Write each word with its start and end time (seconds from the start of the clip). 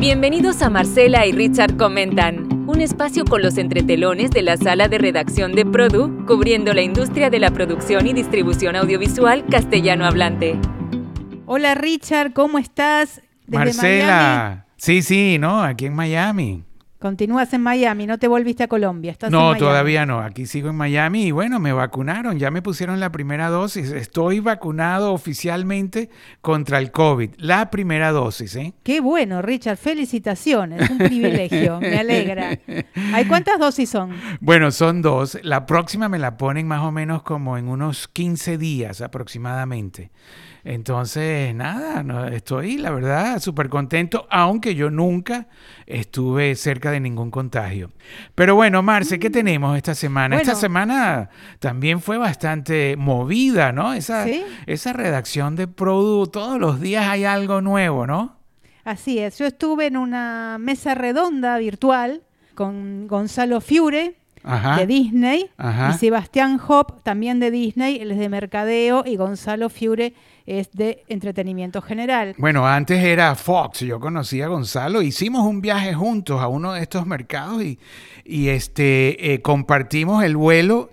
Bienvenidos 0.00 0.62
a 0.62 0.70
Marcela 0.70 1.26
y 1.26 1.32
Richard 1.32 1.76
Comentan, 1.76 2.68
un 2.68 2.80
espacio 2.80 3.24
con 3.24 3.42
los 3.42 3.58
entretelones 3.58 4.30
de 4.30 4.42
la 4.42 4.56
sala 4.56 4.86
de 4.86 4.96
redacción 4.96 5.56
de 5.56 5.66
Produ, 5.66 6.24
cubriendo 6.24 6.72
la 6.72 6.82
industria 6.82 7.30
de 7.30 7.40
la 7.40 7.50
producción 7.50 8.06
y 8.06 8.12
distribución 8.12 8.76
audiovisual 8.76 9.44
castellano 9.50 10.06
hablante. 10.06 10.56
Hola 11.46 11.74
Richard, 11.74 12.32
¿cómo 12.32 12.60
estás? 12.60 13.22
Desde 13.48 13.64
Marcela, 13.64 14.66
sí, 14.76 15.02
sí, 15.02 15.36
¿no? 15.40 15.64
Aquí 15.64 15.86
en 15.86 15.96
Miami. 15.96 16.62
Continúas 16.98 17.52
en 17.52 17.62
Miami, 17.62 18.06
no 18.06 18.18
te 18.18 18.26
volviste 18.26 18.64
a 18.64 18.68
Colombia. 18.68 19.12
¿Estás 19.12 19.30
no, 19.30 19.54
todavía 19.56 20.04
no. 20.04 20.18
Aquí 20.18 20.46
sigo 20.46 20.70
en 20.70 20.74
Miami 20.74 21.26
y 21.26 21.30
bueno, 21.30 21.60
me 21.60 21.72
vacunaron, 21.72 22.40
ya 22.40 22.50
me 22.50 22.60
pusieron 22.60 22.98
la 22.98 23.12
primera 23.12 23.50
dosis. 23.50 23.92
Estoy 23.92 24.40
vacunado 24.40 25.12
oficialmente 25.12 26.10
contra 26.40 26.78
el 26.78 26.90
COVID. 26.90 27.34
La 27.36 27.70
primera 27.70 28.10
dosis, 28.10 28.56
¿eh? 28.56 28.74
Qué 28.82 29.00
bueno, 29.00 29.42
Richard. 29.42 29.76
Felicitaciones. 29.76 30.90
Un 30.90 30.98
privilegio. 30.98 31.78
me 31.78 31.96
alegra. 32.00 32.58
¿Hay 33.12 33.26
cuántas 33.26 33.60
dosis 33.60 33.88
son? 33.88 34.16
Bueno, 34.40 34.72
son 34.72 35.00
dos. 35.00 35.38
La 35.44 35.66
próxima 35.66 36.08
me 36.08 36.18
la 36.18 36.36
ponen 36.36 36.66
más 36.66 36.80
o 36.80 36.90
menos 36.90 37.22
como 37.22 37.56
en 37.58 37.68
unos 37.68 38.08
15 38.08 38.58
días 38.58 39.02
aproximadamente. 39.02 40.10
Entonces, 40.64 41.54
nada, 41.54 42.02
no, 42.02 42.26
estoy, 42.26 42.78
la 42.78 42.90
verdad, 42.90 43.40
súper 43.40 43.68
contento, 43.68 44.26
aunque 44.30 44.74
yo 44.74 44.90
nunca 44.90 45.48
estuve 45.86 46.54
cerca 46.56 46.90
de 46.90 47.00
ningún 47.00 47.30
contagio. 47.30 47.90
Pero 48.34 48.54
bueno, 48.54 48.82
Marce, 48.82 49.18
¿qué 49.18 49.30
tenemos 49.30 49.76
esta 49.76 49.94
semana? 49.94 50.36
Esta 50.36 50.54
semana 50.54 51.30
también 51.58 52.00
fue 52.00 52.18
bastante 52.18 52.96
movida, 52.96 53.72
¿no? 53.72 53.94
Esa, 53.94 54.26
esa 54.66 54.92
redacción 54.92 55.56
de 55.56 55.68
producto, 55.68 56.40
todos 56.40 56.60
los 56.60 56.80
días 56.80 57.06
hay 57.08 57.24
algo 57.24 57.60
nuevo, 57.60 58.06
¿no? 58.06 58.38
Así 58.84 59.18
es, 59.18 59.38
yo 59.38 59.46
estuve 59.46 59.86
en 59.86 59.96
una 59.96 60.56
mesa 60.58 60.94
redonda 60.94 61.58
virtual 61.58 62.22
con 62.54 63.06
Gonzalo 63.06 63.60
Fiure, 63.60 64.16
de 64.76 64.86
Disney, 64.86 65.50
y 65.58 65.92
Sebastián 65.98 66.60
Hop, 66.66 67.02
también 67.02 67.40
de 67.40 67.50
Disney, 67.50 67.98
él 68.00 68.12
es 68.12 68.18
de 68.18 68.28
Mercadeo, 68.28 69.04
y 69.06 69.16
Gonzalo 69.16 69.68
Fiure 69.68 70.14
es 70.46 70.72
de 70.72 71.04
entretenimiento 71.08 71.82
general. 71.82 72.34
Bueno, 72.38 72.66
antes 72.66 73.04
era 73.04 73.34
Fox, 73.34 73.80
yo 73.80 74.00
conocí 74.00 74.40
a 74.40 74.48
Gonzalo, 74.48 75.02
hicimos 75.02 75.46
un 75.46 75.60
viaje 75.60 75.92
juntos 75.92 76.40
a 76.40 76.48
uno 76.48 76.72
de 76.72 76.80
estos 76.80 77.06
mercados 77.06 77.62
y, 77.62 77.78
y 78.24 78.48
este, 78.48 79.34
eh, 79.34 79.42
compartimos 79.42 80.24
el 80.24 80.36
vuelo 80.36 80.88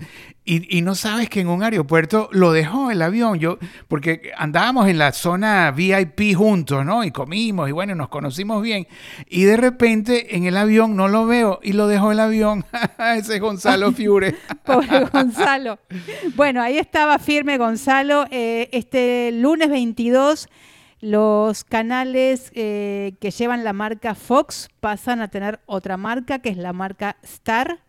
y, 0.48 0.82
no 0.84 0.94
sabes 0.94 1.28
que 1.28 1.40
en 1.40 1.48
un 1.48 1.64
aeropuerto 1.64 2.30
lo 2.32 2.52
dejó 2.52 2.92
el 2.92 3.02
avión, 3.02 3.40
yo, 3.40 3.58
porque 3.88 4.32
andábamos 4.38 4.88
en 4.88 5.00
la 5.00 5.12
zona 5.12 5.72
VIP 5.72 6.36
juntos, 6.36 6.86
¿no? 6.86 7.04
Y 7.04 7.10
comimos 7.10 7.68
y 7.68 7.72
bueno, 7.72 7.96
nos 7.96 8.10
conocimos 8.10 8.62
bien. 8.62 8.88
Y 9.28 9.46
de 9.46 9.58
repente 9.58 10.36
en 10.36 10.46
el 10.46 10.56
avión 10.56 10.96
no 10.96 11.08
lo 11.08 11.26
veo 11.26 11.60
y 11.64 11.74
lo 11.74 11.88
dejó 11.88 12.12
el 12.12 12.20
avión. 12.20 12.64
Ese 13.16 13.36
es 13.36 13.42
Gonzalo 13.42 13.92
Fiure. 13.92 14.36
Pobre 14.66 15.06
Gonzalo. 15.12 15.80
Bueno, 16.36 16.62
ahí 16.62 16.78
estaba 16.78 17.18
firme 17.18 17.58
Gonzalo. 17.58 18.26
Eh, 18.30 18.70
este 18.72 19.32
lunes 19.32 19.70
22 19.70 20.48
los 21.02 21.64
canales 21.64 22.52
eh, 22.56 23.16
que 23.20 23.32
llevan 23.32 23.64
la 23.64 23.74
marca 23.74 24.16
Fox 24.16 24.70
pasan 24.80 25.22
a 25.22 25.28
tener 25.28 25.60
otra 25.66 25.98
marca, 25.98 26.40
que 26.40 26.50
es 26.50 26.58
la 26.58 26.72
marca 26.72 27.18
Star 27.24 27.85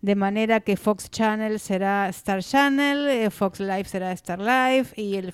de 0.00 0.14
manera 0.14 0.60
que 0.60 0.76
Fox 0.76 1.10
Channel 1.10 1.58
será 1.58 2.08
Star 2.10 2.42
Channel, 2.42 3.08
eh, 3.08 3.30
Fox 3.30 3.58
Live 3.58 3.84
será 3.84 4.12
Star 4.12 4.38
Live 4.38 4.88
y 4.96 5.16
el 5.16 5.32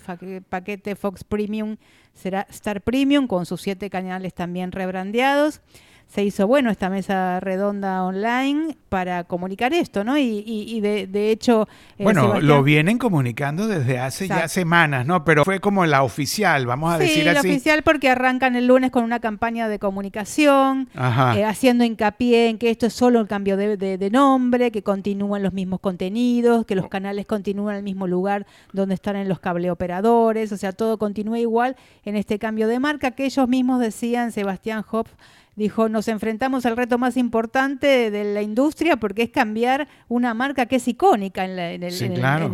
paquete 0.49 0.97
Fox 0.97 1.23
Premium 1.25 1.77
será 2.15 2.47
Star 2.51 2.81
Premium 2.81 3.27
con 3.27 3.45
sus 3.45 3.61
siete 3.61 3.91
canales 3.91 4.33
también 4.33 4.73
rebrandeados 4.73 5.61
se 6.09 6.23
hizo 6.23 6.47
bueno 6.47 6.71
esta 6.71 6.91
mesa 6.91 7.41
redonda 7.41 8.05
online 8.05 8.77
para 8.89 9.25
comunicar 9.25 9.73
esto, 9.73 10.05
¿no? 10.05 10.17
Y, 10.17 10.81
de, 10.81 11.31
hecho... 11.33 11.67
Eh, 11.99 12.05
bueno, 12.05 12.41
lo 12.41 12.63
vienen 12.63 12.99
comunicando 12.99 13.67
desde 13.67 13.99
hace 13.99 14.29
ya 14.29 14.47
semanas, 14.47 15.05
¿no? 15.07 15.25
Pero 15.25 15.45
fue 15.45 15.59
como 15.59 15.85
la 15.87 16.05
oficial, 16.05 16.67
vamos 16.67 16.95
a 16.95 16.99
decir 16.99 17.29
así. 17.29 17.41
Sí, 17.41 17.49
la 17.49 17.55
oficial 17.55 17.83
porque 17.83 18.09
arrancan 18.09 18.55
el 18.55 18.69
lunes 18.69 18.93
con 18.93 19.03
una 19.03 19.19
campaña 19.19 19.69
de 19.69 19.81
comunicación, 19.81 20.89
eh, 20.95 21.45
haciendo 21.45 21.83
hincapié 21.83 22.49
en 22.49 22.59
que 22.59 22.71
esto 22.71 22.87
es 22.87 22.93
solo 22.93 23.19
el 23.19 23.27
cambio 23.27 23.57
de, 23.57 24.11
nombre, 24.13 24.71
que 24.71 24.85
continúan 24.85 25.43
los 25.43 25.53
mismos 25.53 25.81
contenidos, 25.81 26.65
que 26.65 26.77
los 26.77 26.89
canales 26.89 27.27
continúan 27.27 27.75
en 27.75 27.79
el 27.79 27.85
mismo 27.85 28.07
lugar 28.07 28.47
donde 28.73 28.95
están 28.95 29.17
en 29.17 29.29
los 29.29 29.41
cableoperadores, 29.41 30.53
o 30.53 30.57
sea, 30.57 30.71
todo 30.71 30.99
continúa 30.99 31.41
igual 31.41 31.75
en 32.05 32.15
este 32.15 32.39
cambio 32.39 32.69
de 32.69 32.79
marca 32.79 33.11
que 33.11 33.25
ellos 33.25 33.49
mismos 33.49 33.81
decían, 33.81 34.31
Sebastián 34.31 34.85
Hopf, 34.89 35.11
dijo, 35.57 35.89
nos 35.89 36.09
enfrentamos 36.09 36.67
al 36.67 36.77
reto 36.77 36.99
más 36.99 37.17
importante 37.17 38.11
de 38.11 38.35
la 38.35 38.43
industria 38.43 38.97
porque 38.97 39.23
es 39.23 39.31
cambiar 39.31 39.89
una 40.09 40.35
marca 40.35 40.67
que 40.67 40.77
es 40.77 40.89
icónica 40.89 41.45
en, 41.45 41.59
el, 41.59 41.83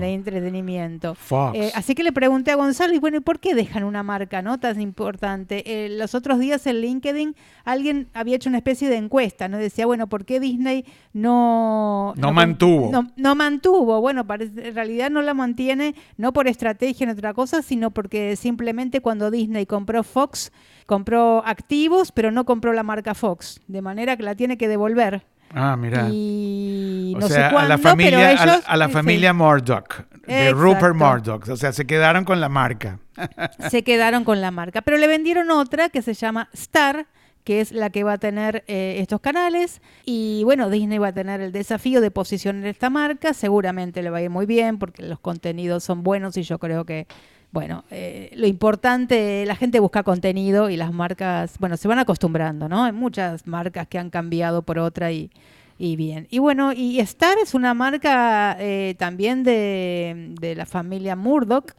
entretenimiento. 0.02 1.16
Eh, 1.54 1.72
así 1.74 1.94
que 1.94 2.02
le 2.02 2.12
pregunté 2.12 2.50
a 2.50 2.56
Gonzalo, 2.56 2.94
y 2.94 2.98
bueno, 2.98 3.18
¿y 3.18 3.20
por 3.20 3.40
qué 3.40 3.54
dejan 3.54 3.84
una 3.84 4.02
marca 4.02 4.42
no 4.42 4.58
tan 4.58 4.80
importante? 4.80 5.62
Eh, 5.66 5.88
los 5.90 6.14
otros 6.14 6.38
días 6.38 6.66
en 6.66 6.80
LinkedIn 6.80 7.34
alguien 7.64 8.08
había 8.14 8.36
hecho 8.36 8.48
una 8.48 8.58
especie 8.58 8.88
de 8.88 8.96
encuesta, 8.96 9.48
¿no? 9.48 9.58
Decía, 9.58 9.86
bueno, 9.86 10.08
¿por 10.08 10.24
qué 10.24 10.40
Disney 10.40 10.84
no... 11.12 12.14
No, 12.16 12.32
mantuvo. 12.32 12.90
No, 13.16 13.34
mantuvo. 13.34 14.00
Bueno, 14.00 14.26
en 14.28 14.74
realidad 14.74 15.10
no 15.10 15.22
la 15.22 15.34
mantiene, 15.34 15.94
no 16.16 16.32
por 16.32 16.48
estrategia 16.48 17.04
en 17.04 17.10
otra 17.10 17.34
cosa, 17.34 17.62
sino 17.62 17.90
porque 17.90 18.36
simplemente 18.36 19.00
cuando 19.00 19.30
Disney 19.30 19.66
compró 19.66 20.02
Fox, 20.02 20.52
compró 20.86 21.42
activos, 21.46 22.12
pero 22.12 22.30
no 22.30 22.44
compró 22.44 22.72
la 22.72 22.82
marca 22.82 22.89
Fox, 23.14 23.60
de 23.66 23.82
manera 23.82 24.16
que 24.16 24.22
la 24.22 24.34
tiene 24.34 24.56
que 24.56 24.68
devolver. 24.68 25.22
Ah, 25.52 25.76
mira. 25.76 26.08
Y 26.10 27.14
no 27.18 27.28
sé 27.28 27.40
cuándo, 27.50 27.58
a 27.58 27.68
la 27.68 27.78
familia, 27.78 28.30
a, 28.66 28.76
la, 28.76 28.88
familia 28.88 29.32
Murdoch, 29.32 30.06
de 30.26 30.52
Rupert 30.52 30.94
Murdoch. 30.94 31.48
O 31.48 31.56
sea, 31.56 31.72
se 31.72 31.86
quedaron 31.86 32.24
con 32.24 32.40
la 32.40 32.48
marca. 32.48 33.00
se 33.68 33.82
quedaron 33.82 34.24
con 34.24 34.40
la 34.40 34.50
marca. 34.50 34.82
Pero 34.82 34.96
le 34.96 35.08
vendieron 35.08 35.50
otra 35.50 35.88
que 35.88 36.02
se 36.02 36.14
llama 36.14 36.48
Star, 36.52 37.06
que 37.42 37.60
es 37.60 37.72
la 37.72 37.90
que 37.90 38.04
va 38.04 38.12
a 38.12 38.18
tener 38.18 38.62
eh, 38.68 38.96
estos 38.98 39.20
canales. 39.20 39.82
Y 40.04 40.42
bueno, 40.44 40.70
Disney 40.70 40.98
va 40.98 41.08
a 41.08 41.12
tener 41.12 41.40
el 41.40 41.50
desafío 41.50 42.00
de 42.00 42.12
posicionar 42.12 42.66
esta 42.66 42.88
marca. 42.88 43.34
Seguramente 43.34 44.02
le 44.02 44.10
va 44.10 44.18
a 44.18 44.22
ir 44.22 44.30
muy 44.30 44.46
bien 44.46 44.78
porque 44.78 45.02
los 45.02 45.18
contenidos 45.18 45.82
son 45.82 46.04
buenos 46.04 46.36
y 46.36 46.42
yo 46.42 46.60
creo 46.60 46.84
que 46.84 47.08
bueno, 47.52 47.84
eh, 47.90 48.30
lo 48.36 48.46
importante, 48.46 49.44
la 49.44 49.56
gente 49.56 49.80
busca 49.80 50.02
contenido 50.04 50.70
y 50.70 50.76
las 50.76 50.92
marcas, 50.92 51.58
bueno, 51.58 51.76
se 51.76 51.88
van 51.88 51.98
acostumbrando, 51.98 52.68
¿no? 52.68 52.84
Hay 52.84 52.92
muchas 52.92 53.46
marcas 53.46 53.88
que 53.88 53.98
han 53.98 54.10
cambiado 54.10 54.62
por 54.62 54.78
otra 54.78 55.10
y, 55.10 55.30
y 55.76 55.96
bien. 55.96 56.28
Y 56.30 56.38
bueno, 56.38 56.72
y 56.72 57.00
Star 57.00 57.38
es 57.42 57.54
una 57.54 57.74
marca 57.74 58.56
eh, 58.60 58.94
también 58.98 59.42
de, 59.42 60.34
de, 60.40 60.54
la 60.54 60.66
familia 60.66 61.16
Murdoch 61.16 61.72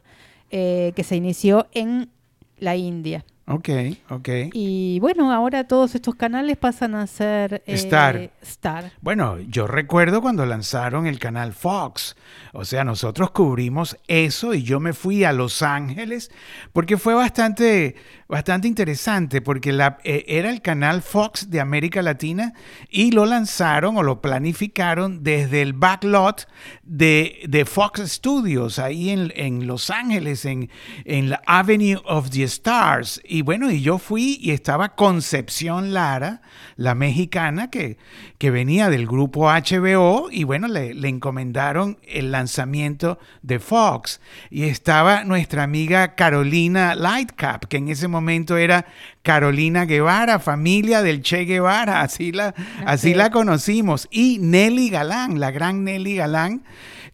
eh, 0.50 0.92
que 0.94 1.04
se 1.04 1.16
inició 1.16 1.68
en 1.72 2.10
la 2.58 2.76
India. 2.76 3.24
Ok, 3.52 3.68
ok. 4.08 4.28
Y 4.54 4.98
bueno, 5.00 5.30
ahora 5.30 5.64
todos 5.64 5.94
estos 5.94 6.14
canales 6.14 6.56
pasan 6.56 6.94
a 6.94 7.06
ser 7.06 7.62
eh, 7.66 7.74
Star. 7.74 8.30
Star. 8.40 8.92
Bueno, 9.02 9.38
yo 9.40 9.66
recuerdo 9.66 10.22
cuando 10.22 10.46
lanzaron 10.46 11.06
el 11.06 11.18
canal 11.18 11.52
Fox. 11.52 12.16
O 12.54 12.64
sea, 12.64 12.82
nosotros 12.82 13.30
cubrimos 13.30 13.98
eso 14.08 14.54
y 14.54 14.62
yo 14.62 14.80
me 14.80 14.94
fui 14.94 15.24
a 15.24 15.32
Los 15.32 15.60
Ángeles 15.60 16.30
porque 16.72 16.96
fue 16.96 17.12
bastante, 17.12 17.96
bastante 18.26 18.68
interesante 18.68 19.42
porque 19.42 19.72
la, 19.72 19.98
eh, 20.02 20.24
era 20.28 20.48
el 20.48 20.62
canal 20.62 21.02
Fox 21.02 21.50
de 21.50 21.60
América 21.60 22.00
Latina 22.00 22.54
y 22.88 23.10
lo 23.10 23.26
lanzaron 23.26 23.98
o 23.98 24.02
lo 24.02 24.22
planificaron 24.22 25.22
desde 25.22 25.60
el 25.60 25.74
backlot 25.74 26.48
de, 26.84 27.40
de 27.48 27.66
Fox 27.66 28.00
Studios 28.06 28.78
ahí 28.78 29.10
en, 29.10 29.30
en 29.36 29.66
Los 29.66 29.90
Ángeles, 29.90 30.46
en, 30.46 30.70
en 31.04 31.28
la 31.28 31.42
Avenue 31.46 32.00
of 32.06 32.30
the 32.30 32.44
Stars 32.44 33.20
y 33.24 33.41
bueno, 33.42 33.70
y 33.70 33.82
yo 33.82 33.98
fui 33.98 34.38
y 34.40 34.50
estaba 34.50 34.94
Concepción 34.94 35.92
Lara, 35.92 36.42
la 36.76 36.94
mexicana 36.94 37.70
que, 37.70 37.98
que 38.38 38.50
venía 38.50 38.90
del 38.90 39.06
grupo 39.06 39.48
HBO, 39.50 40.28
y 40.30 40.44
bueno, 40.44 40.68
le, 40.68 40.94
le 40.94 41.08
encomendaron 41.08 41.98
el 42.06 42.32
lanzamiento 42.32 43.18
de 43.42 43.58
Fox. 43.58 44.20
Y 44.50 44.64
estaba 44.64 45.24
nuestra 45.24 45.62
amiga 45.62 46.14
Carolina 46.14 46.94
Lightcap, 46.94 47.66
que 47.66 47.76
en 47.76 47.88
ese 47.88 48.08
momento 48.08 48.56
era 48.56 48.86
Carolina 49.22 49.84
Guevara, 49.84 50.38
familia 50.38 51.02
del 51.02 51.22
Che 51.22 51.44
Guevara, 51.44 52.00
así 52.00 52.32
la, 52.32 52.54
así 52.86 53.14
la 53.14 53.30
conocimos. 53.30 54.08
Y 54.10 54.38
Nelly 54.40 54.90
Galán, 54.90 55.38
la 55.40 55.50
gran 55.50 55.84
Nelly 55.84 56.16
Galán 56.16 56.62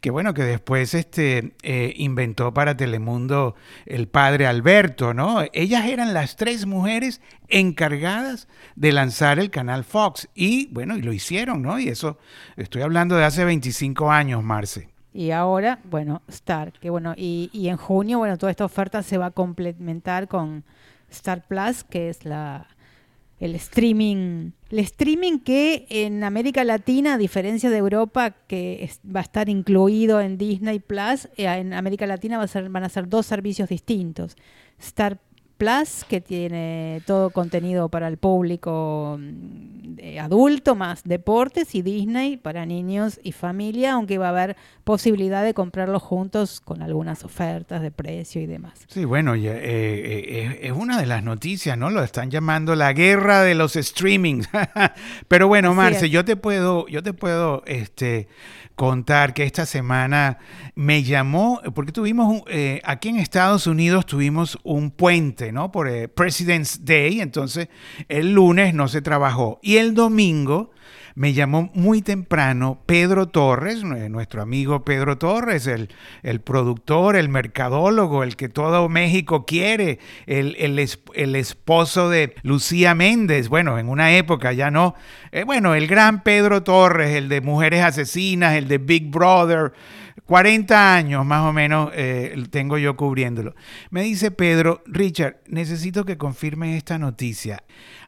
que 0.00 0.10
bueno, 0.10 0.34
que 0.34 0.44
después 0.44 0.94
este, 0.94 1.54
eh, 1.62 1.92
inventó 1.96 2.54
para 2.54 2.76
Telemundo 2.76 3.54
el 3.86 4.08
padre 4.08 4.46
Alberto, 4.46 5.14
¿no? 5.14 5.42
Ellas 5.52 5.86
eran 5.86 6.14
las 6.14 6.36
tres 6.36 6.66
mujeres 6.66 7.20
encargadas 7.48 8.48
de 8.76 8.92
lanzar 8.92 9.38
el 9.38 9.50
canal 9.50 9.84
Fox 9.84 10.28
y 10.34 10.68
bueno, 10.72 10.96
y 10.96 11.02
lo 11.02 11.12
hicieron, 11.12 11.62
¿no? 11.62 11.78
Y 11.78 11.88
eso, 11.88 12.18
estoy 12.56 12.82
hablando 12.82 13.16
de 13.16 13.24
hace 13.24 13.44
25 13.44 14.10
años, 14.10 14.42
Marce. 14.42 14.88
Y 15.12 15.32
ahora, 15.32 15.80
bueno, 15.84 16.22
Star, 16.28 16.72
que 16.72 16.90
bueno, 16.90 17.14
y, 17.16 17.50
y 17.52 17.68
en 17.68 17.76
junio, 17.76 18.18
bueno, 18.18 18.38
toda 18.38 18.50
esta 18.50 18.64
oferta 18.64 19.02
se 19.02 19.18
va 19.18 19.26
a 19.26 19.30
complementar 19.30 20.28
con 20.28 20.64
Star 21.10 21.46
Plus, 21.46 21.82
que 21.82 22.08
es 22.08 22.24
la 22.24 22.68
el 23.40 23.54
streaming, 23.54 24.50
el 24.70 24.78
streaming 24.80 25.38
que 25.38 25.86
en 25.90 26.24
América 26.24 26.64
Latina, 26.64 27.14
a 27.14 27.18
diferencia 27.18 27.70
de 27.70 27.76
Europa, 27.76 28.30
que 28.46 28.90
va 29.04 29.20
a 29.20 29.22
estar 29.22 29.48
incluido 29.48 30.20
en 30.20 30.38
Disney 30.38 30.80
Plus, 30.80 31.28
eh, 31.36 31.46
en 31.46 31.72
América 31.72 32.06
Latina 32.06 32.38
va 32.38 32.44
a 32.44 32.48
ser, 32.48 32.68
van 32.68 32.84
a 32.84 32.88
ser 32.88 33.08
dos 33.08 33.26
servicios 33.26 33.68
distintos. 33.68 34.36
Star 34.78 35.20
Plus, 35.58 36.04
que 36.08 36.20
tiene 36.20 37.02
todo 37.04 37.30
contenido 37.30 37.88
para 37.88 38.06
el 38.06 38.16
público 38.16 39.18
mm, 39.20 40.18
adulto, 40.20 40.76
más 40.76 41.02
deportes, 41.02 41.74
y 41.74 41.82
Disney 41.82 42.36
para 42.36 42.64
niños 42.64 43.18
y 43.24 43.32
familia, 43.32 43.94
aunque 43.94 44.18
va 44.18 44.26
a 44.26 44.30
haber 44.30 44.56
posibilidad 44.84 45.42
de 45.44 45.54
comprarlos 45.54 46.02
juntos 46.02 46.60
con 46.60 46.80
algunas 46.80 47.24
ofertas 47.24 47.82
de 47.82 47.90
precio 47.90 48.40
y 48.40 48.46
demás. 48.46 48.84
Sí, 48.86 49.04
bueno, 49.04 49.34
eh, 49.34 49.42
eh, 49.46 50.60
es 50.62 50.72
una 50.72 51.00
de 51.00 51.06
las 51.06 51.24
noticias, 51.24 51.76
¿no? 51.76 51.90
Lo 51.90 52.04
están 52.04 52.30
llamando 52.30 52.76
la 52.76 52.92
guerra 52.92 53.42
de 53.42 53.56
los 53.56 53.74
streamings. 53.74 54.48
Pero 55.28 55.48
bueno, 55.48 55.74
Marce, 55.74 56.08
yo 56.08 56.24
te 56.24 56.36
puedo, 56.36 56.86
yo 56.86 57.02
te 57.02 57.12
puedo, 57.12 57.64
este, 57.66 58.28
contar 58.78 59.34
que 59.34 59.42
esta 59.42 59.66
semana 59.66 60.38
me 60.76 61.02
llamó, 61.02 61.60
porque 61.74 61.90
tuvimos, 61.90 62.42
eh, 62.46 62.80
aquí 62.84 63.08
en 63.08 63.16
Estados 63.16 63.66
Unidos 63.66 64.06
tuvimos 64.06 64.56
un 64.62 64.92
puente, 64.92 65.47
¿no? 65.52 65.72
Por 65.72 65.88
eh, 65.88 66.08
President's 66.08 66.84
Day, 66.84 67.20
entonces 67.20 67.68
el 68.08 68.32
lunes 68.32 68.74
no 68.74 68.88
se 68.88 69.02
trabajó. 69.02 69.58
Y 69.62 69.76
el 69.76 69.94
domingo 69.94 70.70
me 71.18 71.32
llamó 71.32 71.68
muy 71.74 72.00
temprano 72.00 72.80
Pedro 72.86 73.26
Torres, 73.26 73.82
nuestro 73.82 74.40
amigo 74.40 74.84
Pedro 74.84 75.18
Torres, 75.18 75.66
el, 75.66 75.88
el 76.22 76.40
productor, 76.40 77.16
el 77.16 77.28
mercadólogo, 77.28 78.22
el 78.22 78.36
que 78.36 78.48
todo 78.48 78.88
México 78.88 79.44
quiere, 79.44 79.98
el, 80.26 80.54
el, 80.60 81.34
esposo 81.34 82.08
de 82.08 82.36
Lucía 82.44 82.94
Méndez, 82.94 83.48
bueno, 83.48 83.80
en 83.80 83.88
una 83.88 84.16
época 84.16 84.52
ya 84.52 84.70
no, 84.70 84.94
eh, 85.32 85.42
bueno, 85.42 85.74
el 85.74 85.88
gran 85.88 86.22
Pedro 86.22 86.62
Torres, 86.62 87.10
el 87.16 87.28
de 87.28 87.40
Mujeres 87.40 87.82
Asesinas, 87.82 88.54
el 88.54 88.68
de 88.68 88.78
Big 88.78 89.10
Brother, 89.10 89.72
40 90.26 90.94
años 90.94 91.24
más 91.24 91.44
o 91.44 91.52
menos 91.52 91.90
eh, 91.94 92.34
tengo 92.50 92.78
yo 92.78 92.96
cubriéndolo. 92.96 93.54
Me 93.90 94.02
dice 94.02 94.30
Pedro, 94.30 94.82
Richard, 94.86 95.36
necesito 95.46 96.04
que 96.04 96.18
confirme 96.18 96.76
esta 96.76 96.98
noticia. 96.98 97.62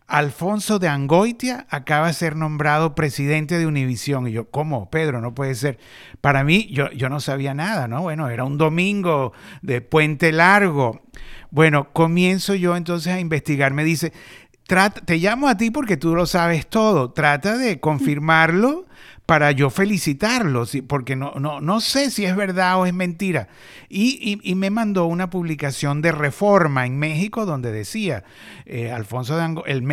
Alfonso 0.06 0.80
de 0.80 0.88
Angoitia 0.88 1.66
acaba 1.70 2.08
de 2.08 2.14
ser 2.14 2.34
nombrado 2.34 2.96
presidente 2.96 3.58
de 3.58 3.66
Univisión. 3.66 4.26
Y 4.26 4.32
yo, 4.32 4.50
¿cómo, 4.50 4.90
Pedro? 4.90 5.20
No 5.20 5.34
puede 5.34 5.54
ser. 5.54 5.78
Para 6.20 6.42
mí, 6.42 6.68
yo, 6.72 6.90
yo 6.90 7.08
no 7.08 7.20
sabía 7.20 7.54
nada, 7.54 7.86
¿no? 7.86 8.02
Bueno, 8.02 8.28
era 8.28 8.42
un 8.42 8.58
domingo 8.58 9.32
de 9.62 9.80
puente 9.80 10.32
largo. 10.32 11.02
Bueno, 11.52 11.92
comienzo 11.92 12.56
yo 12.56 12.76
entonces 12.76 13.12
a 13.12 13.20
investigar. 13.20 13.72
Me 13.72 13.84
dice, 13.84 14.12
te 15.04 15.18
llamo 15.18 15.48
a 15.48 15.56
ti 15.56 15.70
porque 15.70 15.96
tú 15.96 16.16
lo 16.16 16.26
sabes 16.26 16.68
todo. 16.68 17.12
Trata 17.12 17.56
de 17.56 17.78
confirmarlo 17.78 18.86
para 19.30 19.52
yo 19.52 19.70
felicitarlo, 19.70 20.64
porque 20.88 21.14
no, 21.14 21.34
no, 21.38 21.60
no 21.60 21.80
sé 21.80 22.10
si 22.10 22.24
es 22.24 22.34
verdad 22.34 22.80
o 22.80 22.86
es 22.86 22.92
mentira. 22.92 23.46
Y, 23.88 24.40
me 24.56 24.70
mandó 24.70 25.06
una 25.06 25.30
publicación 25.30 26.02
de 26.02 26.10
Reforma 26.10 26.84
en 26.84 26.98
México 26.98 27.46
donde 27.46 27.70
decía, 27.70 28.24
eh, 28.66 28.90
Alfonso 28.90 29.36
Dango, 29.36 29.64
el 29.66 29.84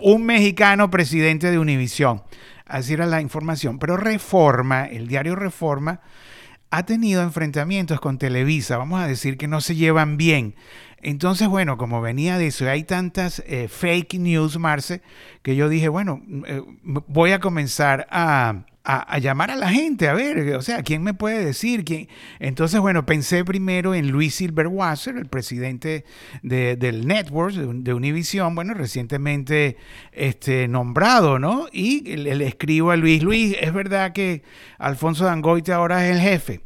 un 0.00 0.24
mexicano 0.24 0.88
presidente 0.90 1.50
de 1.50 1.58
Univisión. 1.58 2.22
Así 2.64 2.94
era 2.94 3.04
la 3.04 3.20
información. 3.20 3.78
Pero 3.78 3.98
Reforma, 3.98 4.86
el 4.86 5.08
diario 5.08 5.36
Reforma, 5.36 6.00
ha 6.70 6.86
tenido 6.86 7.22
enfrentamientos 7.22 8.00
con 8.00 8.16
Televisa, 8.16 8.78
vamos 8.78 9.02
a 9.02 9.06
decir 9.06 9.36
que 9.36 9.46
no 9.46 9.60
se 9.60 9.76
llevan 9.76 10.16
bien. 10.16 10.54
Entonces, 11.02 11.48
bueno, 11.48 11.76
como 11.76 12.00
venía 12.00 12.38
de 12.38 12.46
eso, 12.46 12.66
hay 12.66 12.84
tantas 12.84 13.42
eh, 13.46 13.68
fake 13.68 14.14
news, 14.14 14.58
Marce, 14.58 15.02
que 15.42 15.54
yo 15.54 15.68
dije, 15.68 15.88
bueno, 15.88 16.22
eh, 16.46 16.62
voy 16.82 17.32
a 17.32 17.40
comenzar 17.40 18.06
a, 18.10 18.64
a, 18.82 19.18
llamar 19.18 19.50
a 19.50 19.56
la 19.56 19.68
gente, 19.68 20.08
a 20.08 20.14
ver, 20.14 20.54
o 20.54 20.62
sea, 20.62 20.82
¿quién 20.82 21.02
me 21.02 21.12
puede 21.12 21.44
decir? 21.44 21.84
¿Quién? 21.84 22.08
Entonces, 22.38 22.80
bueno, 22.80 23.04
pensé 23.04 23.44
primero 23.44 23.94
en 23.94 24.10
Luis 24.10 24.36
Silverwasser, 24.36 25.16
el 25.16 25.26
presidente 25.26 26.04
del 26.42 27.06
network 27.06 27.54
de, 27.54 27.94
Univision, 27.94 28.54
bueno, 28.54 28.72
recientemente 28.74 29.76
este, 30.12 30.66
nombrado, 30.66 31.38
¿no? 31.38 31.66
Y 31.72 32.16
le, 32.16 32.46
escribo 32.46 32.90
a 32.90 32.96
Luis, 32.96 33.22
Luis, 33.22 33.56
es 33.60 33.72
verdad 33.72 34.12
que 34.12 34.42
Alfonso 34.78 35.24
Dangoite 35.24 35.72
ahora 35.72 36.08
es 36.08 36.16
el 36.16 36.22
jefe. 36.22 36.60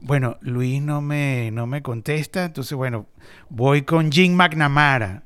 Bueno, 0.00 0.38
Luis 0.40 0.80
no 0.82 1.00
me, 1.00 1.50
no 1.50 1.66
me 1.66 1.82
contesta, 1.82 2.44
entonces, 2.44 2.76
bueno, 2.76 3.06
voy 3.48 3.82
con 3.82 4.12
Jim 4.12 4.34
McNamara 4.34 5.23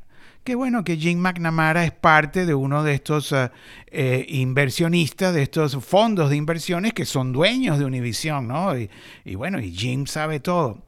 Qué 0.48 0.54
bueno 0.54 0.82
que 0.82 0.96
Jim 0.96 1.18
McNamara 1.18 1.84
es 1.84 1.92
parte 1.92 2.46
de 2.46 2.54
uno 2.54 2.82
de 2.82 2.94
estos 2.94 3.32
eh, 3.32 3.50
eh, 3.88 4.24
inversionistas, 4.30 5.34
de 5.34 5.42
estos 5.42 5.76
fondos 5.84 6.30
de 6.30 6.36
inversiones 6.36 6.94
que 6.94 7.04
son 7.04 7.34
dueños 7.34 7.78
de 7.78 7.84
Univision, 7.84 8.48
¿no? 8.48 8.72
Y, 8.74 8.88
bueno, 9.34 9.60
y 9.60 9.72
Jim 9.72 10.06
sabe 10.06 10.40
todo. 10.40 10.78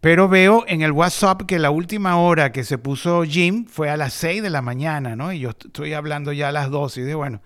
Pero 0.00 0.28
veo 0.28 0.64
en 0.68 0.82
el 0.82 0.92
WhatsApp 0.92 1.42
que 1.48 1.58
la 1.58 1.72
última 1.72 2.16
hora 2.16 2.52
que 2.52 2.62
se 2.62 2.78
puso 2.78 3.24
Jim 3.24 3.66
fue 3.66 3.90
a 3.90 3.96
las 3.96 4.12
6 4.12 4.40
de 4.40 4.50
la 4.50 4.62
mañana, 4.62 5.16
¿no? 5.16 5.32
Y 5.32 5.40
yo 5.40 5.50
estoy 5.50 5.94
hablando 5.94 6.32
ya 6.32 6.50
a 6.50 6.52
las 6.52 6.70
12 6.70 7.00
y 7.00 7.02
de 7.02 7.16
bueno, 7.16 7.40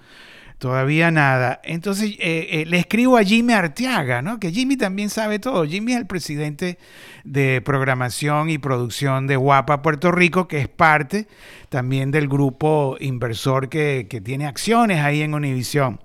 Todavía 0.58 1.10
nada. 1.10 1.60
Entonces 1.64 2.12
eh, 2.18 2.48
eh, 2.50 2.64
le 2.66 2.78
escribo 2.78 3.18
a 3.18 3.22
Jimmy 3.22 3.52
Arteaga, 3.52 4.22
¿no? 4.22 4.40
Que 4.40 4.50
Jimmy 4.50 4.78
también 4.78 5.10
sabe 5.10 5.38
todo. 5.38 5.66
Jimmy 5.66 5.92
es 5.92 5.98
el 5.98 6.06
presidente 6.06 6.78
de 7.24 7.60
programación 7.60 8.48
y 8.48 8.56
producción 8.56 9.26
de 9.26 9.36
Guapa 9.36 9.82
Puerto 9.82 10.12
Rico, 10.12 10.48
que 10.48 10.60
es 10.60 10.68
parte 10.68 11.28
también 11.68 12.10
del 12.10 12.26
grupo 12.28 12.96
inversor 13.00 13.68
que, 13.68 14.06
que 14.08 14.22
tiene 14.22 14.46
acciones 14.46 15.00
ahí 15.00 15.20
en 15.20 15.34
Univisión. 15.34 16.00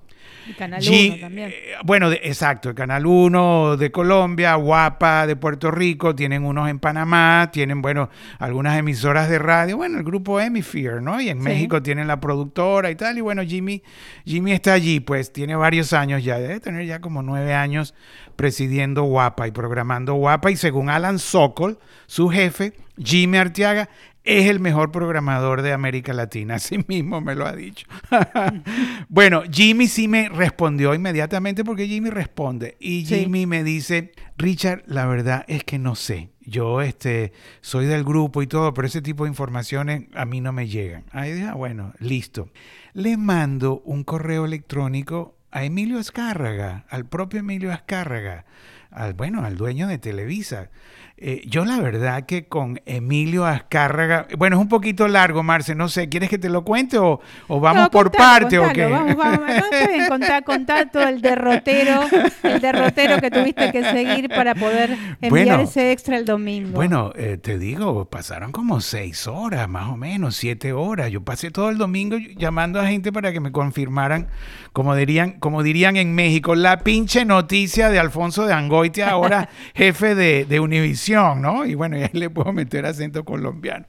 Canal 0.57 0.81
1 0.81 1.17
también. 1.19 1.49
Eh, 1.49 1.73
bueno, 1.83 2.11
exacto, 2.11 2.69
el 2.69 2.75
Canal 2.75 3.05
1 3.05 3.77
de 3.77 3.91
Colombia, 3.91 4.55
Guapa 4.55 5.27
de 5.27 5.35
Puerto 5.35 5.71
Rico, 5.71 6.15
tienen 6.15 6.43
unos 6.43 6.69
en 6.69 6.79
Panamá, 6.79 7.49
tienen, 7.51 7.81
bueno, 7.81 8.09
algunas 8.39 8.77
emisoras 8.77 9.29
de 9.29 9.39
radio, 9.39 9.77
bueno, 9.77 9.97
el 9.97 10.03
grupo 10.03 10.39
Hemisphere, 10.39 11.01
¿no? 11.01 11.21
Y 11.21 11.29
en 11.29 11.39
México 11.39 11.81
tienen 11.81 12.07
la 12.07 12.19
productora 12.19 12.91
y 12.91 12.95
tal, 12.95 13.17
y 13.17 13.21
bueno, 13.21 13.43
Jimmy, 13.43 13.83
Jimmy 14.25 14.51
está 14.51 14.73
allí, 14.73 14.99
pues 14.99 15.31
tiene 15.31 15.55
varios 15.55 15.93
años 15.93 16.23
ya, 16.23 16.39
debe 16.39 16.59
tener 16.59 16.85
ya 16.85 16.99
como 16.99 17.21
nueve 17.21 17.53
años 17.53 17.93
presidiendo 18.35 19.03
Guapa 19.03 19.47
y 19.47 19.51
programando 19.51 20.15
Guapa, 20.15 20.51
y 20.51 20.55
según 20.55 20.89
Alan 20.89 21.19
Sokol, 21.19 21.79
su 22.07 22.29
jefe, 22.29 22.73
Jimmy 22.97 23.37
Arteaga, 23.37 23.89
es 24.23 24.47
el 24.47 24.59
mejor 24.59 24.91
programador 24.91 25.61
de 25.61 25.73
América 25.73 26.13
Latina, 26.13 26.55
así 26.55 26.83
mismo 26.87 27.21
me 27.21 27.35
lo 27.35 27.45
ha 27.45 27.55
dicho. 27.55 27.87
bueno, 29.09 29.43
Jimmy 29.51 29.87
sí 29.87 30.07
me 30.07 30.29
respondió 30.29 30.93
inmediatamente 30.93 31.63
porque 31.63 31.87
Jimmy 31.87 32.09
responde 32.09 32.77
y 32.79 33.05
Jimmy 33.05 33.45
me 33.45 33.63
dice, 33.63 34.11
Richard, 34.37 34.83
la 34.87 35.05
verdad 35.05 35.45
es 35.47 35.63
que 35.63 35.79
no 35.79 35.95
sé. 35.95 36.29
Yo 36.43 36.81
este, 36.81 37.33
soy 37.61 37.85
del 37.85 38.03
grupo 38.03 38.41
y 38.41 38.47
todo, 38.47 38.73
pero 38.73 38.87
ese 38.87 39.01
tipo 39.01 39.23
de 39.23 39.29
informaciones 39.29 40.05
a 40.15 40.25
mí 40.25 40.41
no 40.41 40.51
me 40.51 40.67
llegan. 40.67 41.05
Ahí 41.11 41.33
dije, 41.33 41.47
ah, 41.47 41.53
bueno, 41.53 41.93
listo. 41.99 42.49
Le 42.93 43.15
mando 43.15 43.81
un 43.85 44.03
correo 44.03 44.45
electrónico 44.45 45.37
a 45.51 45.63
Emilio 45.63 45.99
Azcárraga, 45.99 46.85
al 46.89 47.05
propio 47.05 47.41
Emilio 47.41 47.71
Azcárraga, 47.71 48.45
al, 48.89 49.13
bueno, 49.13 49.45
al 49.45 49.55
dueño 49.55 49.87
de 49.87 49.97
Televisa. 49.99 50.71
Eh, 51.23 51.43
yo 51.45 51.65
la 51.65 51.79
verdad 51.79 52.25
que 52.25 52.45
con 52.45 52.81
Emilio 52.87 53.45
Azcárraga, 53.45 54.25
bueno, 54.39 54.55
es 54.55 54.61
un 54.63 54.69
poquito 54.69 55.07
largo, 55.07 55.43
Marce, 55.43 55.75
no 55.75 55.87
sé, 55.87 56.09
¿quieres 56.09 56.31
que 56.31 56.39
te 56.39 56.49
lo 56.49 56.63
cuente 56.63 56.97
o, 56.97 57.19
vamos 57.47 57.89
por 57.89 58.11
parte 58.11 58.57
o 58.57 58.73
qué? 58.73 58.87
Vamos, 58.87 59.15
vamos, 59.15 59.39
no, 59.39 60.43
contar, 60.43 60.89
todo 60.89 61.03
el 61.03 61.21
derrotero, 61.21 62.01
el 62.41 62.59
derrotero 62.59 63.21
que 63.21 63.29
tuviste 63.29 63.71
que 63.71 63.83
seguir 63.83 64.29
para 64.29 64.55
poder 64.55 64.97
enviar 65.21 65.59
ese 65.59 65.91
extra 65.91 66.17
el 66.17 66.25
domingo. 66.25 66.71
Bueno, 66.71 67.11
eh, 67.15 67.37
te 67.39 67.59
digo, 67.59 68.05
pasaron 68.05 68.51
como 68.51 68.81
seis 68.81 69.27
horas, 69.27 69.69
más 69.69 69.89
o 69.89 69.97
menos, 69.97 70.35
siete 70.35 70.73
horas. 70.73 71.11
Yo 71.11 71.21
pasé 71.21 71.51
todo 71.51 71.69
el 71.69 71.77
domingo 71.77 72.17
llamando 72.17 72.79
a 72.79 72.87
gente 72.87 73.11
para 73.11 73.31
que 73.31 73.39
me 73.39 73.51
confirmaran, 73.51 74.27
como 74.73 74.95
dirían, 74.95 75.33
como 75.33 75.61
dirían 75.61 75.97
en 75.97 76.15
México, 76.15 76.55
la 76.55 76.79
pinche 76.79 77.25
noticia 77.25 77.89
de 77.89 77.99
Alfonso 77.99 78.47
de 78.47 78.55
Angoitia, 78.55 79.11
ahora 79.11 79.49
jefe 79.75 80.15
de, 80.15 80.45
de 80.45 80.59
Univision 80.59 81.10
¿no? 81.11 81.65
Y 81.65 81.75
bueno, 81.75 81.97
ya 81.99 82.09
le 82.13 82.29
puedo 82.29 82.51
meter 82.53 82.85
acento 82.85 83.23
colombiano. 83.23 83.85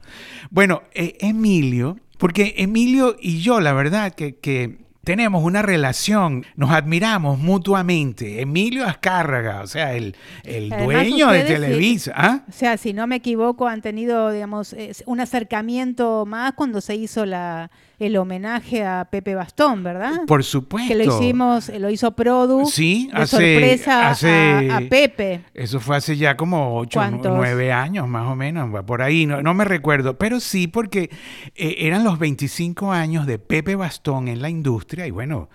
Bueno, 0.50 0.82
eh, 0.94 1.16
Emilio, 1.20 1.98
porque 2.18 2.54
Emilio 2.58 3.16
y 3.20 3.40
yo, 3.40 3.60
la 3.60 3.72
verdad, 3.72 4.12
que, 4.14 4.36
que 4.36 4.78
tenemos 5.04 5.42
una 5.42 5.62
relación, 5.62 6.44
nos 6.56 6.70
admiramos 6.70 7.38
mutuamente. 7.38 8.40
Emilio 8.40 8.86
Azcárraga, 8.86 9.62
o 9.62 9.66
sea, 9.66 9.94
el, 9.94 10.14
el 10.44 10.70
dueño 10.70 11.30
de 11.30 11.42
Televisa. 11.42 12.12
¿ah? 12.14 12.44
O 12.48 12.52
sea, 12.52 12.76
si 12.76 12.92
no 12.92 13.06
me 13.06 13.16
equivoco, 13.16 13.66
han 13.66 13.82
tenido, 13.82 14.30
digamos, 14.30 14.76
un 15.06 15.20
acercamiento 15.20 16.24
más 16.26 16.52
cuando 16.52 16.80
se 16.80 16.94
hizo 16.94 17.26
la, 17.26 17.70
el 18.06 18.16
homenaje 18.16 18.84
a 18.84 19.08
Pepe 19.10 19.34
Bastón, 19.34 19.82
¿verdad? 19.82 20.22
Por 20.26 20.44
supuesto. 20.44 20.88
Que 20.88 21.04
lo 21.04 21.16
hicimos, 21.16 21.68
lo 21.68 21.90
hizo 21.90 22.10
Produ. 22.12 22.66
Sí, 22.66 23.10
de 23.16 23.26
sorpresa 23.26 24.10
a, 24.10 24.80
Pepe. 24.88 25.42
Eso 25.54 25.80
fue 25.80 25.96
hace 25.96 26.16
ya 26.16 26.36
como 26.36 26.76
ocho, 26.76 27.00
nueve 27.10 27.72
años 27.72 28.08
más 28.08 28.26
o 28.26 28.34
menos, 28.34 28.68
por 28.84 29.02
ahí, 29.02 29.26
no, 29.26 29.42
no 29.42 29.54
me 29.54 29.64
recuerdo, 29.64 30.18
pero 30.18 30.40
sí 30.40 30.66
porque 30.66 31.10
eh, 31.54 31.76
eran 31.78 32.04
los 32.04 32.18
25 32.18 32.92
años 32.92 33.26
de 33.26 33.38
Pepe 33.38 33.76
Bastón 33.76 34.28
en 34.28 34.42
la 34.42 34.50
industria 34.50 35.06
y 35.06 35.10
bueno, 35.10 35.48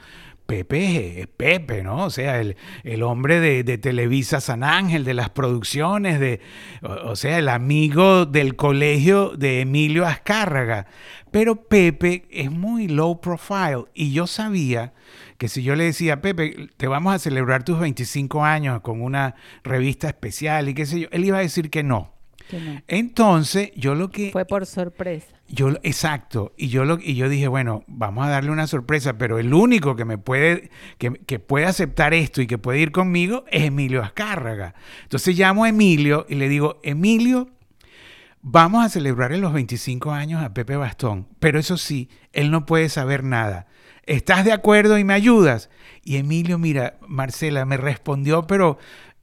Pepe 0.48 1.22
es 1.22 1.28
Pepe, 1.28 1.84
¿no? 1.84 2.06
O 2.06 2.10
sea, 2.10 2.42
el, 2.42 3.04
hombre 3.04 3.40
de, 3.40 3.78
Televisa 3.78 4.42
San 4.42 4.64
Ángel, 4.64 5.04
de 5.04 5.14
las 5.14 5.30
producciones, 5.30 6.20
de, 6.20 6.40
o, 6.82 7.16
sea, 7.16 7.38
el 7.38 7.50
amigo 7.50 8.26
del 8.26 8.56
colegio 8.56 9.34
de 9.38 9.62
Emilio 9.62 10.08
Azcárraga. 10.08 10.88
Pero 11.32 11.68
Pepe 11.68 12.26
es 12.32 12.50
muy 12.50 12.88
low 12.88 13.20
profile 13.20 13.86
y 13.94 14.14
yo 14.14 14.26
sabía 14.26 14.94
que 15.38 15.50
si 15.50 15.62
yo 15.62 15.76
le 15.76 15.84
decía, 15.84 16.22
Pepe, 16.22 16.70
te 16.78 16.88
vamos 16.88 17.14
a 17.14 17.20
celebrar 17.20 17.64
tus 17.64 17.80
25 17.80 18.44
años 18.44 18.82
con 18.82 19.02
una 19.02 19.36
revista 19.64 20.08
especial 20.08 20.70
y 20.70 20.74
qué 20.74 20.86
sé 20.86 21.02
yo, 21.02 21.08
él 21.12 21.26
iba 21.26 21.38
a 21.38 21.42
decir 21.42 21.70
que 21.70 21.84
no. 21.84 22.17
Entonces, 22.88 23.72
yo 23.76 23.96
lo 23.96 24.10
que... 24.10 24.32
Fue 24.32 24.46
por 24.46 24.66
sorpresa. 24.66 25.28
Yo, 25.50 25.70
exacto, 25.84 26.54
y 26.58 26.68
yo, 26.68 26.84
lo, 26.84 27.00
y 27.00 27.16
yo 27.16 27.30
dije, 27.30 27.48
bueno, 27.48 27.84
vamos 27.88 28.26
a 28.26 28.30
darle 28.30 28.52
una 28.52 28.68
sorpresa, 28.68 29.18
pero 29.18 29.40
el 29.40 29.54
único 29.54 29.96
que 29.96 30.04
me 30.04 30.18
puede, 30.18 30.72
que, 30.98 31.14
que 31.26 31.40
puede 31.40 31.66
aceptar 31.66 32.14
esto 32.14 32.42
y 32.42 32.48
que 32.48 32.58
puede 32.58 32.80
ir 32.80 32.92
conmigo 32.92 33.46
es 33.50 33.64
Emilio 33.64 34.04
Azcárraga. 34.04 34.76
Entonces 35.04 35.38
llamo 35.38 35.64
a 35.64 35.70
Emilio 35.70 36.26
y 36.28 36.36
le 36.36 36.50
digo, 36.50 36.82
Emilio, 36.84 37.50
vamos 38.42 38.86
a 38.86 38.90
celebrar 38.90 39.32
en 39.32 39.42
los 39.42 39.54
25 39.54 40.12
años 40.12 40.44
a 40.44 40.54
Pepe 40.54 40.76
Bastón, 40.76 41.28
pero 41.40 41.60
eso 41.60 41.78
sí, 41.78 42.10
él 42.34 42.52
no 42.52 42.66
puede 42.66 42.90
saber 42.90 43.24
nada. 43.24 43.68
¿Estás 44.04 44.46
de 44.46 44.54
acuerdo 44.54 44.98
y 44.98 45.04
me 45.04 45.14
ayudas? 45.14 45.70
Y 46.04 46.16
Emilio, 46.16 46.58
mira, 46.58 46.98
Marcela, 47.08 47.66
me 47.66 47.76
respondió, 47.76 48.48
pero 48.48 48.78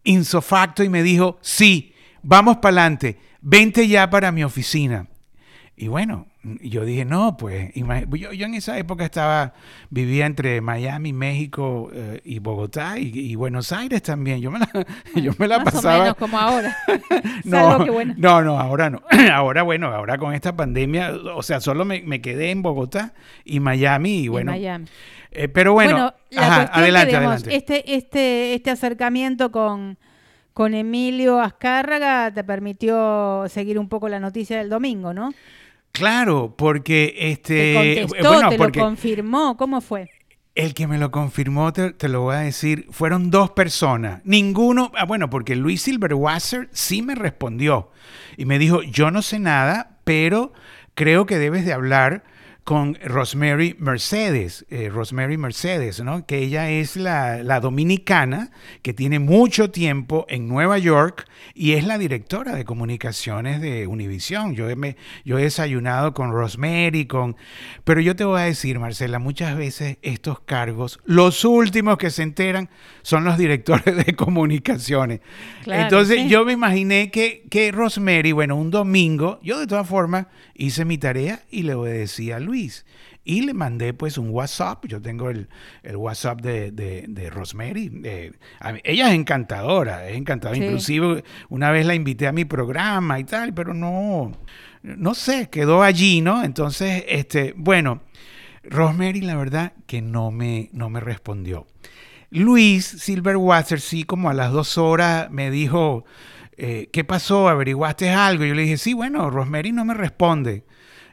insofacto 0.05 0.85
y 0.85 0.91
me 0.91 1.03
dijo, 1.03 1.39
sí, 1.41 1.94
vamos 2.25 2.57
para 2.57 2.81
adelante, 2.81 3.19
vente 3.41 3.87
ya 3.87 4.11
para 4.11 4.33
mi 4.33 4.43
oficina. 4.43 5.07
Y 5.77 5.89
bueno, 5.89 6.29
yo 6.63 6.85
dije, 6.85 7.05
no, 7.05 7.37
pues, 7.37 7.73
yo, 7.75 8.33
yo, 8.33 8.47
en 8.47 8.55
esa 8.55 8.79
época 8.79 9.05
estaba, 9.05 9.55
vivía 9.91 10.25
entre 10.25 10.61
Miami, 10.61 11.13
México 11.13 11.91
eh, 11.93 12.21
y 12.25 12.39
Bogotá 12.39 12.97
y, 12.97 13.35
Buenos 13.35 13.73
Aires 13.73 14.01
también. 14.01 14.41
Yo 14.41 14.53
me 14.53 14.61
la, 14.61 14.69
yo 15.17 15.33
me 15.37 15.49
la 15.49 15.59
Más 15.59 15.75
pasaba. 15.75 15.97
O 15.97 16.01
menos 16.03 16.17
como 16.17 16.39
ahora. 16.39 16.77
no, 17.45 17.85
no, 18.17 18.43
no, 18.43 18.61
ahora 18.61 18.89
no. 18.89 19.03
ahora, 19.33 19.63
bueno, 19.65 19.89
ahora 19.89 20.17
con 20.17 20.33
esta 20.33 20.55
pandemia, 20.55 21.13
o 21.35 21.43
sea, 21.43 21.61
solo 21.61 21.85
me, 21.85 22.03
me 22.03 22.21
quedé 22.21 22.53
en 22.53 22.63
Bogotá 22.63 23.13
y 23.45 23.59
Miami 23.59 24.19
y 24.21 24.29
bueno. 24.29 24.53
Miami. 24.53 24.87
Eh, 25.33 25.49
pero 25.49 25.73
bueno, 25.73 26.15
adelante, 26.37 27.17
adelante. 27.17 27.57
Este, 27.57 27.97
este, 27.97 28.55
este 28.55 28.71
acercamiento 28.71 29.51
con 29.51 29.99
con 30.55 30.73
Emilio 30.73 31.41
Azcárraga 31.41 32.33
te 32.33 32.45
permitió 32.45 33.45
seguir 33.49 33.79
un 33.79 33.89
poco 33.89 34.09
la 34.09 34.21
noticia 34.21 34.57
del 34.57 34.71
domingo, 34.71 35.13
¿no? 35.13 35.35
Claro, 35.93 36.55
porque 36.57 37.15
este. 37.19 37.55
Te 37.55 38.07
contestó, 38.07 38.49
te 38.49 38.59
lo 38.59 38.73
confirmó, 38.73 39.57
¿cómo 39.57 39.81
fue? 39.81 40.09
El 40.55 40.73
que 40.73 40.87
me 40.87 40.99
lo 40.99 41.11
confirmó, 41.11 41.73
te, 41.73 42.09
lo 42.09 42.23
voy 42.23 42.37
a 42.37 42.41
decir, 42.41 42.87
fueron 42.91 43.31
dos 43.31 43.51
personas. 43.51 44.21
Ninguno, 44.25 44.93
ah, 44.97 45.05
bueno, 45.05 45.29
porque 45.29 45.57
Luis 45.57 45.83
Silverwasser 45.83 46.69
sí 46.71 47.03
me 47.03 47.17
respondió 47.17 47.91
y 48.37 48.45
me 48.45 48.61
dijo, 48.61 48.83
yo 48.83 49.11
no 49.11 49.23
sé 49.23 49.41
nada, 49.41 49.99
pero 50.05 50.53
creo 50.95 51.27
que 51.27 51.39
debes 51.39 51.65
de 51.65 51.73
hablar 51.73 52.23
con 52.65 52.99
Rosemary 53.05 53.77
Mercedes, 53.79 54.65
eh, 54.71 54.89
Rosemary 54.89 55.37
Mercedes, 55.37 56.03
¿no? 56.03 56.25
que 56.25 56.39
ella 56.39 56.71
es 56.71 56.97
la, 56.97 57.43
la, 57.43 57.61
dominicana 57.61 58.51
que 58.81 58.95
tiene 58.95 59.19
mucho 59.19 59.71
tiempo 59.71 60.25
en 60.31 60.49
Nueva 60.49 60.79
York 60.79 61.27
y 61.53 61.73
es 61.73 61.85
la 61.85 61.99
directora 61.99 62.55
de 62.55 62.65
comunicaciones 62.65 63.61
de 63.61 63.87
Univision. 63.87 64.55
Yo 64.55 64.71
he, 64.71 64.97
yo 65.27 65.39
he 65.39 65.43
desayunado 65.43 66.15
con 66.15 66.33
Rosemary, 66.33 67.05
con... 67.07 67.37
pero 67.85 68.01
yo 68.01 68.17
te 68.17 68.25
voy 68.25 68.41
a 68.41 68.45
decir, 68.45 68.79
Marcela, 68.79 69.19
muchas 69.19 69.59
veces 69.59 69.99
estos 70.01 70.41
cargos, 70.41 71.01
los 71.05 71.45
últimos 71.45 71.99
que 71.99 72.09
se 72.09 72.23
enteran 72.23 72.71
son 73.03 73.25
los 73.25 73.37
directores 73.37 74.07
de 74.07 74.17
comunicaciones. 74.17 75.21
Entonces 75.67 76.31
yo 76.31 76.47
me 76.47 76.53
imaginé 76.53 77.11
que, 77.11 77.45
que 77.51 77.71
Rosemary, 77.73 78.33
bueno, 78.33 78.57
un 78.57 78.71
domingo, 78.71 79.39
yo 79.43 79.59
de 79.59 79.67
todas 79.67 79.87
formas 79.87 80.29
hice 80.55 80.87
mi 80.87 80.97
tarea 80.97 81.43
y 81.51 81.65
le 81.65 81.75
obedecí 81.75 82.33
a 82.33 82.41
Luis. 82.41 82.54
Y 83.25 83.43
le 83.43 83.55
mandé 83.55 83.95
pues 83.95 84.19
un 84.19 84.31
WhatsApp, 84.31 84.87
yo 84.87 85.01
tengo 85.01 85.31
el, 85.31 85.49
WhatsApp 85.95 86.41
de, 86.41 86.71
de, 86.71 87.31
Rosemary. 87.31 87.91
ella 88.85 89.09
es 89.09 89.15
encantadora, 89.15 90.09
es 90.09 90.17
encantadora. 90.17 90.59
Inclusive 90.59 91.25
una 91.49 91.71
vez 91.71 91.87
la 91.87 91.95
invité 91.95 92.27
a 92.27 92.33
mi 92.33 92.45
programa 92.45 93.19
y 93.19 93.25
tal, 93.25 93.55
pero 93.55 93.75
no, 93.75 94.33
no 94.83 95.15
sé, 95.15 95.49
quedó 95.51 95.83
allí, 95.83 96.21
¿no? 96.21 96.45
Entonces, 96.45 97.05
este, 97.09 97.55
bueno, 97.57 98.03
Rosemary 98.63 99.23
la 99.23 99.37
verdad 99.37 99.73
que 99.87 100.03
no 100.03 100.31
me, 100.31 100.71
no 100.73 100.91
me 100.91 101.01
respondió. 101.01 101.67
Luis 102.31 102.85
Silverwater 102.85 103.81
sí, 103.81 104.05
como 104.05 104.29
a 104.29 104.35
las 104.35 104.53
dos 104.53 104.77
horas 104.77 105.31
me 105.31 105.51
dijo, 105.51 106.05
eh, 106.57 106.89
¿qué 106.93 107.05
pasó? 107.05 107.49
¿Averiguaste 107.49 108.11
algo? 108.11 108.45
yo 108.45 108.55
le 108.55 108.63
dije, 108.63 108.77
sí, 108.77 108.93
bueno, 108.93 109.31
Rosemary 109.31 109.73
no 109.73 109.85
me 109.85 109.95
responde. 109.95 110.65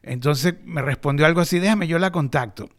Entonces 0.04 0.56
me 0.66 0.82
respondió 0.82 1.26
algo 1.26 1.42
así, 1.42 1.60
déjame, 1.60 1.88
yo 1.88 2.00
la 2.00 2.12
contacto. 2.12 2.70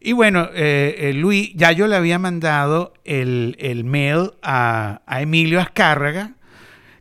Y 0.00 0.12
bueno, 0.12 0.48
eh, 0.52 0.96
eh, 0.98 1.12
Luis, 1.12 1.52
ya 1.54 1.70
yo 1.70 1.86
le 1.86 1.94
había 1.96 2.18
mandado 2.18 2.94
el, 3.04 3.56
el 3.60 3.84
mail 3.84 4.32
a, 4.42 5.02
a 5.06 5.22
Emilio 5.22 5.60
Azcárraga, 5.60 6.34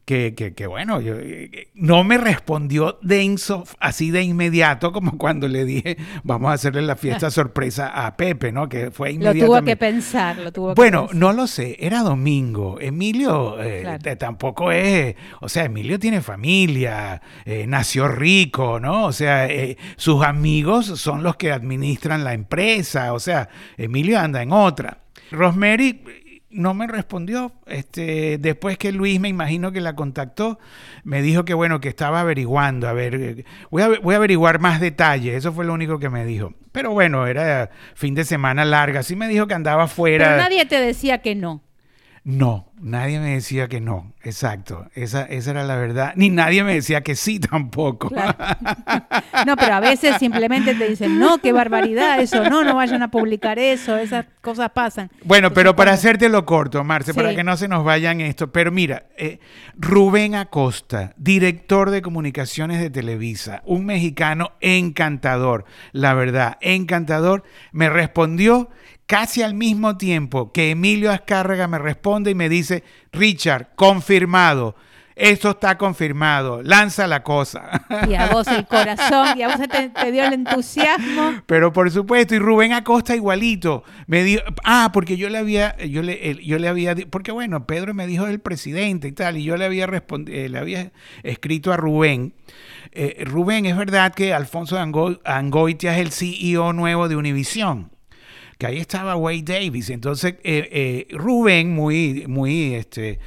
que, 0.05 0.65
bueno, 0.67 0.99
yo, 0.99 1.15
eh, 1.17 1.69
no 1.73 2.03
me 2.03 2.17
respondió 2.17 2.99
de 3.01 3.35
así 3.79 4.11
de 4.11 4.23
inmediato 4.23 4.91
como 4.91 5.17
cuando 5.17 5.47
le 5.47 5.63
dije, 5.63 5.97
vamos 6.23 6.51
a 6.51 6.53
hacerle 6.53 6.81
la 6.81 6.95
fiesta 6.95 7.31
sorpresa 7.31 7.87
a 7.87 8.17
Pepe, 8.17 8.51
¿no? 8.51 8.67
Que 8.67 8.91
fue 8.91 9.11
inmediato. 9.11 9.37
Lo 9.37 9.45
tuvo 9.45 9.61
que 9.65 9.77
pensar, 9.77 10.37
lo 10.37 10.51
tuvo 10.51 10.75
Bueno, 10.75 11.07
no 11.13 11.31
lo 11.31 11.47
sé, 11.47 11.77
era 11.79 12.01
domingo. 12.01 12.79
Emilio 12.79 13.61
eh, 13.61 13.99
tampoco 14.17 14.71
es, 14.71 15.15
o 15.39 15.47
sea, 15.47 15.65
Emilio 15.65 15.97
tiene 15.99 16.21
familia, 16.21 17.21
eh, 17.45 17.65
nació 17.67 18.07
rico, 18.07 18.79
¿no? 18.79 19.05
O 19.05 19.13
sea, 19.13 19.47
sus 19.95 20.23
amigos 20.23 20.87
son 20.99 21.23
los 21.23 21.37
que 21.37 21.51
administran 21.51 22.23
la 22.23 22.33
empresa, 22.33 23.13
o 23.13 23.19
sea, 23.19 23.49
Emilio 23.77 24.19
anda 24.19 24.41
en 24.41 24.51
otra. 24.51 24.97
Rosemary 25.31 26.01
no 26.51 26.73
me 26.73 26.87
respondió. 26.87 27.53
Este, 27.65 28.37
después 28.37 28.77
que 28.77 28.91
Luis, 28.91 29.19
me 29.19 29.29
imagino 29.29 29.71
que 29.71 29.81
la 29.81 29.95
contactó, 29.95 30.59
me 31.03 31.21
dijo 31.21 31.45
que 31.45 31.53
bueno, 31.53 31.81
que 31.81 31.89
estaba 31.89 32.21
averiguando. 32.21 32.87
A 32.87 32.93
ver, 32.93 33.45
voy 33.69 33.81
a, 33.81 33.99
voy 33.99 34.13
a 34.13 34.17
averiguar 34.17 34.59
más 34.59 34.79
detalles. 34.79 35.35
Eso 35.35 35.53
fue 35.53 35.65
lo 35.65 35.73
único 35.73 35.99
que 35.99 36.09
me 36.09 36.25
dijo. 36.25 36.53
Pero 36.71 36.91
bueno, 36.91 37.27
era 37.27 37.69
fin 37.95 38.15
de 38.15 38.23
semana 38.23 38.65
larga. 38.65 39.03
Sí 39.03 39.15
me 39.15 39.27
dijo 39.27 39.47
que 39.47 39.53
andaba 39.53 39.87
fuera. 39.87 40.25
Pero 40.25 40.37
nadie 40.37 40.65
te 40.65 40.79
decía 40.79 41.19
que 41.19 41.35
no. 41.35 41.63
No, 42.23 42.71
nadie 42.79 43.19
me 43.19 43.31
decía 43.31 43.67
que 43.67 43.81
no, 43.81 44.13
exacto, 44.21 44.87
esa, 44.93 45.23
esa 45.23 45.51
era 45.51 45.63
la 45.63 45.75
verdad, 45.75 46.13
ni 46.15 46.29
nadie 46.29 46.63
me 46.63 46.75
decía 46.75 47.01
que 47.01 47.15
sí 47.15 47.39
tampoco. 47.51 48.11
No, 49.45 49.55
pero 49.55 49.73
a 49.73 49.79
veces 49.79 50.17
simplemente 50.19 50.75
te 50.75 50.87
dicen, 50.87 51.17
no, 51.17 51.39
qué 51.39 51.51
barbaridad 51.51 52.19
eso, 52.19 52.47
no, 52.47 52.63
no 52.63 52.75
vayan 52.75 53.01
a 53.01 53.09
publicar 53.09 53.57
eso, 53.57 53.97
esas 53.97 54.25
cosas 54.41 54.69
pasan. 54.69 55.09
Bueno, 55.23 55.51
pero 55.51 55.75
para 55.75 55.93
hacerte 55.93 56.29
lo 56.29 56.45
corto, 56.45 56.83
Marce, 56.83 57.13
para 57.13 57.33
que 57.33 57.43
no 57.43 57.57
se 57.57 57.67
nos 57.67 57.83
vayan 57.83 58.21
esto, 58.21 58.51
pero 58.51 58.71
mira, 58.71 59.05
eh, 59.17 59.39
Rubén 59.77 60.35
Acosta, 60.35 61.13
director 61.17 61.89
de 61.89 62.03
comunicaciones 62.03 62.79
de 62.81 62.91
Televisa, 62.91 63.63
un 63.65 63.85
mexicano 63.85 64.51
encantador, 64.59 65.65
la 65.91 66.13
verdad, 66.13 66.57
encantador, 66.61 67.43
me 67.71 67.89
respondió 67.89 68.69
casi 69.11 69.41
al 69.41 69.55
mismo 69.55 69.97
tiempo 69.97 70.53
que 70.53 70.71
Emilio 70.71 71.11
Azcárraga 71.11 71.67
me 71.67 71.77
responde 71.77 72.31
y 72.31 72.35
me 72.35 72.47
dice, 72.47 72.81
Richard, 73.11 73.75
confirmado. 73.75 74.77
Esto 75.17 75.49
está 75.49 75.77
confirmado, 75.77 76.63
lanza 76.63 77.07
la 77.07 77.21
cosa. 77.21 77.69
Y 78.09 78.15
a 78.15 78.27
vos 78.27 78.47
el 78.47 78.65
corazón, 78.65 79.37
y 79.37 79.41
a 79.41 79.49
vos 79.49 79.57
te, 79.67 80.11
dio 80.13 80.23
el 80.23 80.31
entusiasmo. 80.31 81.41
Pero 81.45 81.73
por 81.73 81.91
supuesto, 81.91 82.35
y 82.35 82.39
Rubén 82.39 82.71
Acosta 82.71 83.13
igualito. 83.13 83.83
Me 84.07 84.23
dio, 84.23 84.41
ah, 84.63 84.91
porque 84.93 85.17
yo 85.17 85.27
le 85.27 85.39
había, 85.39 85.75
yo 85.75 86.01
le, 86.03 86.41
yo 86.45 86.57
le 86.57 86.69
había, 86.69 86.95
porque 87.09 87.33
bueno, 87.33 87.67
Pedro 87.67 87.93
me 87.93 88.07
dijo 88.07 88.27
el 88.27 88.39
presidente 88.39 89.09
y 89.09 89.11
tal, 89.11 89.35
y 89.35 89.43
yo 89.43 89.57
le 89.57 89.65
había 89.65 89.87
respondido, 89.87 90.37
eh, 90.37 90.47
le 90.47 90.57
había 90.57 90.91
escrito 91.23 91.73
a 91.73 91.75
Rubén. 91.75 92.33
Eh, 92.93 93.25
Rubén, 93.25 93.65
es 93.65 93.75
verdad 93.75 94.13
que 94.13 94.33
Alfonso 94.33 94.79
Angoitia 94.79 95.97
es 95.97 95.99
el 95.99 96.11
CEO 96.13 96.71
nuevo 96.71 97.09
de 97.09 97.17
Univisión 97.17 97.91
que 98.61 98.67
ahí 98.67 98.77
estaba 98.77 99.15
Wade 99.15 99.41
Davis. 99.41 99.89
Entonces, 99.89 100.35
eh, 100.43 100.69
eh, 100.71 101.15
Rubén, 101.15 101.73
muy, 101.73 102.25
muy, 102.27 102.75
este, 102.75 103.17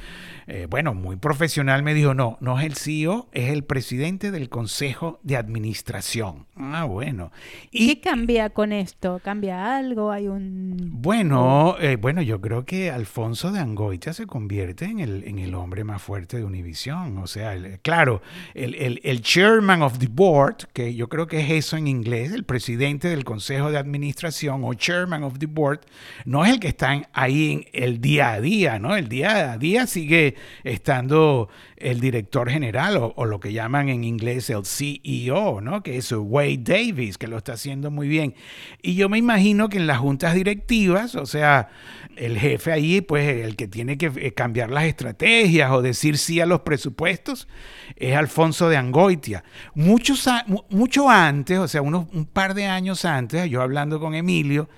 eh, 0.47 0.67
bueno, 0.69 0.93
muy 0.93 1.15
profesional, 1.15 1.81
me 1.81 1.93
dijo, 1.93 2.13
no, 2.13 2.37
no 2.39 2.59
es 2.59 2.65
el 2.65 2.75
CEO, 2.75 3.27
es 3.31 3.49
el 3.49 3.63
presidente 3.63 4.31
del 4.31 4.49
Consejo 4.49 5.19
de 5.23 5.37
Administración. 5.37 6.45
Ah, 6.55 6.85
bueno. 6.85 7.31
¿Y 7.71 7.87
qué 7.87 8.01
cambia 8.01 8.49
con 8.51 8.71
esto? 8.71 9.19
¿Cambia 9.23 9.75
algo? 9.75 10.11
¿Hay 10.11 10.27
un...? 10.27 10.75
Bueno, 10.91 11.77
eh, 11.79 11.95
bueno, 11.95 12.21
yo 12.21 12.41
creo 12.41 12.65
que 12.65 12.91
Alfonso 12.91 13.51
de 13.51 13.59
Angoita 13.59 14.13
se 14.13 14.27
convierte 14.27 14.85
en 14.85 14.99
el, 14.99 15.23
en 15.23 15.39
el 15.39 15.55
hombre 15.55 15.83
más 15.83 16.01
fuerte 16.01 16.37
de 16.37 16.43
Univisión. 16.43 17.17
O 17.17 17.27
sea, 17.27 17.55
claro, 17.81 18.21
el, 18.53 18.75
el, 18.75 19.01
el, 19.03 19.21
chairman 19.21 19.81
of 19.81 19.97
the 19.97 20.07
board, 20.09 20.67
que 20.73 20.93
yo 20.93 21.09
creo 21.09 21.25
que 21.25 21.39
es 21.39 21.49
eso 21.49 21.77
en 21.77 21.87
inglés, 21.87 22.31
el 22.31 22.43
presidente 22.43 23.07
del 23.07 23.23
Consejo 23.23 23.71
de 23.71 23.77
Administración 23.77 24.61
o 24.63 24.73
chairman 24.75 25.23
of 25.23 25.39
the 25.39 25.47
board, 25.47 25.81
no 26.25 26.45
es 26.45 26.51
el 26.51 26.59
que 26.59 26.67
está 26.67 27.01
ahí 27.13 27.51
en 27.51 27.83
el 27.83 27.99
día 27.99 28.33
a 28.33 28.41
día, 28.41 28.79
¿no? 28.79 28.95
El 28.95 29.09
día 29.09 29.53
a 29.53 29.57
día 29.57 29.87
sigue 29.87 30.34
estando 30.63 31.49
el 31.77 31.99
director 31.99 32.49
general 32.49 32.97
o, 33.15 33.25
lo 33.25 33.39
que 33.39 33.53
llaman 33.53 33.89
en 33.89 34.03
inglés 34.03 34.49
el 34.49 34.65
CEO, 34.65 35.61
¿no? 35.61 35.83
Que 35.83 35.97
es 35.97 36.11
Wade 36.11 36.59
Davis, 36.59 37.17
que 37.17 37.27
lo 37.27 37.37
está 37.37 37.53
haciendo 37.53 37.91
muy 37.91 38.07
bien. 38.07 38.35
Y 38.81 38.95
yo 38.95 39.09
me 39.09 39.17
imagino 39.17 39.69
que 39.69 39.77
en 39.77 39.87
las 39.87 39.99
juntas 39.99 40.35
directivas, 40.35 41.15
o 41.15 41.25
sea, 41.25 41.69
el 42.15 42.37
jefe 42.37 42.71
ahí, 42.71 43.01
pues 43.01 43.45
el 43.45 43.55
que 43.55 43.67
tiene 43.67 43.97
que 43.97 44.11
eh, 44.15 44.33
cambiar 44.33 44.71
las 44.71 44.85
estrategias 44.85 45.71
o 45.71 45.81
decir 45.81 46.17
sí 46.17 46.39
a 46.39 46.45
los 46.45 46.61
presupuestos, 46.61 47.47
es 47.95 48.15
Alfonso 48.15 48.69
de 48.69 48.77
Angoitia. 48.77 49.43
Muchos, 49.73 50.27
mucho 50.69 51.09
antes, 51.09 51.57
o 51.57 51.67
sea, 51.67 51.81
unos, 51.81 52.07
un 52.13 52.25
par 52.25 52.53
de 52.53 52.65
años 52.65 53.05
antes, 53.05 53.49
yo 53.49 53.61
hablando 53.61 53.99
con 53.99 54.15
Emilio, 54.15 54.69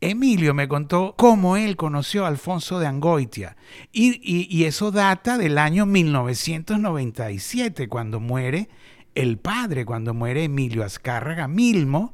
Emilio 0.00 0.54
me 0.54 0.66
contó 0.66 1.14
cómo 1.16 1.56
él 1.56 1.76
conoció 1.76 2.24
a 2.24 2.28
Alfonso 2.28 2.78
de 2.78 2.86
Angoitia. 2.86 3.56
Y, 3.92 4.64
eso 4.64 4.90
data 5.00 5.38
del 5.38 5.56
año 5.56 5.86
1997, 5.86 7.88
cuando 7.88 8.20
muere 8.20 8.68
el 9.14 9.38
padre, 9.38 9.86
cuando 9.86 10.12
muere 10.12 10.44
Emilio 10.44 10.84
Azcárraga 10.84 11.48
Milmo, 11.48 12.12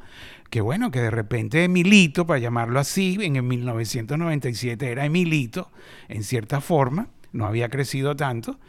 que 0.51 0.61
bueno, 0.61 0.93
que 0.93 1.01
de 1.01 1.11
repente 1.11 1.65
Emilito, 1.65 2.29
para 2.29 2.39
llamarlo 2.39 2.79
así, 2.79 3.19
en 3.21 3.35
el 3.35 3.43
1997 3.43 4.89
era 4.89 5.05
Emilito, 5.05 5.73
en 6.07 6.23
cierta 6.23 6.61
forma, 6.61 7.09
no 7.33 7.47
había 7.47 7.71
crecido 7.71 8.15
tanto, 8.15 8.61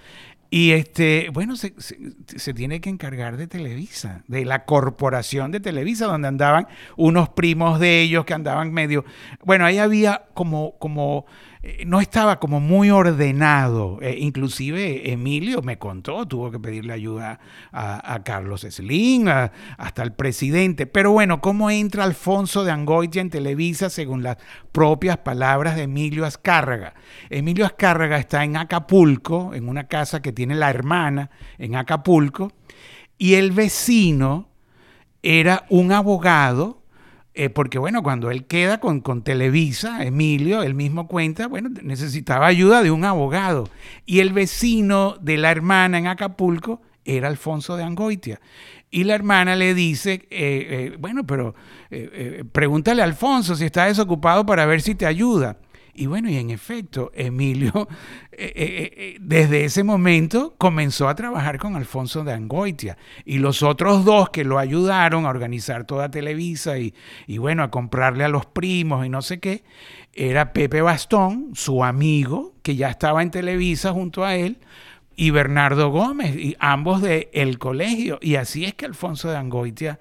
y 0.50 0.72
este, 0.72 1.30
bueno, 1.34 1.56
se, 1.58 2.54
tiene 2.54 2.80
que 2.80 2.90
encargar 2.90 3.36
de 3.36 3.48
Televisa, 3.48 4.24
de 4.28 4.46
la 4.46 4.64
corporación 4.66 5.52
de 5.52 5.60
Televisa, 5.60 6.06
donde 6.06 6.30
andaban 6.30 6.68
unos 6.96 7.30
primos 7.30 7.80
de 7.80 8.02
ellos 8.02 8.24
que 8.26 8.34
andaban 8.34 8.72
medio. 8.72 9.04
Bueno, 9.44 9.66
ahí 9.66 9.78
había 9.78 10.26
como, 10.34 10.78
como 10.80 11.26
eh, 11.64 11.84
no 11.86 12.00
estaba 12.00 12.40
como 12.40 12.62
muy 12.62 12.90
ordenado. 12.92 14.00
Eh, 14.02 14.16
inclusive 14.20 15.12
Emilio 15.12 15.62
me 15.62 15.78
contó, 15.78 16.26
tuvo 16.26 16.50
que 16.50 16.60
pedirle 16.60 16.94
ayuda 16.94 17.40
a, 17.74 18.22
Carlos 18.24 18.62
Slim, 18.62 19.28
hasta 19.28 20.04
el 20.04 20.14
presidente. 20.14 20.86
Pero 20.86 21.12
bueno, 21.12 21.42
¿cómo 21.42 21.70
entra 21.70 22.06
Alfonso 22.06 22.64
de 22.64 22.72
Angoitia 22.72 23.22
en 23.22 23.30
Televisa 23.30 23.90
según 23.90 24.24
las 24.24 24.38
propias 24.72 25.18
palabras 25.18 25.76
de 25.76 25.84
Emilio 25.84 26.26
Azcárraga? 26.26 26.94
Emilio 27.30 27.66
Azcárraga 27.66 28.18
está 28.18 28.44
en 28.44 28.56
Acapulco, 28.56 29.54
en 29.54 29.68
una 29.68 29.88
casa 29.88 30.22
que 30.22 30.32
tiene 30.38 30.54
la 30.54 30.70
hermana 30.70 31.32
en 31.58 31.76
Acapulco, 31.76 32.52
y 33.18 33.34
el 33.34 33.52
vecino 33.52 34.50
era 35.24 35.66
un 35.70 35.92
abogado 35.92 36.84
eh, 37.34 37.50
porque 37.50 37.80
bueno, 37.80 38.04
cuando 38.04 38.30
él 38.30 38.46
queda 38.46 38.80
con, 38.80 39.02
con, 39.02 39.24
Televisa, 39.24 40.04
Emilio, 40.04 40.62
él 40.62 40.74
mismo 40.74 41.08
cuenta, 41.08 41.48
bueno, 41.48 41.70
necesitaba 41.84 42.48
ayuda 42.48 42.82
de 42.82 42.90
un 42.90 43.06
abogado. 43.06 43.70
Y 44.08 44.22
el 44.22 44.34
vecino 44.34 45.18
de 45.22 45.38
la 45.38 45.52
hermana 45.52 46.00
en 46.00 46.08
Acapulco 46.08 46.82
era 47.06 47.28
Alfonso 47.28 47.78
de 47.78 47.84
Angoitia. 47.84 48.40
Y 48.90 49.04
la 49.04 49.14
hermana 49.14 49.56
le 49.56 49.76
dice, 49.76 50.14
eh, 50.14 50.28
eh, 50.32 50.98
bueno, 51.00 51.28
pero 51.28 51.54
pregúntale 52.52 53.04
a 53.04 53.06
Alfonso 53.06 53.56
si 53.56 53.66
está 53.66 53.86
desocupado 53.86 54.44
para 54.44 54.66
ver 54.66 54.82
si 54.82 54.96
te 54.96 55.06
ayuda. 55.06 55.58
Y 56.00 56.06
bueno, 56.06 56.30
y 56.30 56.38
en 56.38 56.52
efecto, 56.52 57.12
Emilio 57.16 57.88
eh, 58.32 58.54
eh, 58.56 58.94
eh, 58.96 59.18
desde 59.20 59.66
ese 59.66 59.84
momento 59.84 60.54
comenzó 60.60 61.10
a 61.10 61.16
trabajar 61.16 61.58
con 61.58 61.76
Alfonso 61.76 62.24
de 62.24 62.34
Angoitia. 62.34 62.98
Y 63.26 63.40
los 63.40 63.64
otros 63.64 64.06
dos 64.06 64.30
que 64.30 64.44
lo 64.44 64.60
ayudaron 64.60 65.26
a 65.26 65.30
organizar 65.30 65.86
toda 65.86 66.12
Televisa 66.12 66.78
y, 66.78 66.94
y 67.26 67.40
bueno, 67.40 67.64
a 67.64 67.72
comprarle 67.72 68.24
a 68.24 68.30
los 68.30 68.46
primos 68.46 69.08
y 69.08 69.10
no 69.10 69.24
sé 69.24 69.40
qué, 69.40 69.64
era 70.14 70.54
Pepe 70.54 70.82
Bastón, 70.82 71.54
su 71.56 71.84
amigo, 71.84 72.54
que 72.62 72.76
ya 72.76 72.90
estaba 72.90 73.24
en 73.24 73.32
Televisa 73.32 73.92
junto 73.92 74.24
a 74.24 74.36
él, 74.36 74.60
y 75.16 75.32
Bernardo 75.32 75.90
Gómez, 75.90 76.36
y 76.36 76.56
ambos 76.60 77.02
de 77.02 77.32
el 77.34 77.58
colegio. 77.58 78.20
Y 78.22 78.36
así 78.36 78.66
es 78.66 78.76
que 78.76 78.86
Alfonso 78.86 79.32
de 79.32 79.38
Angoitia 79.38 79.98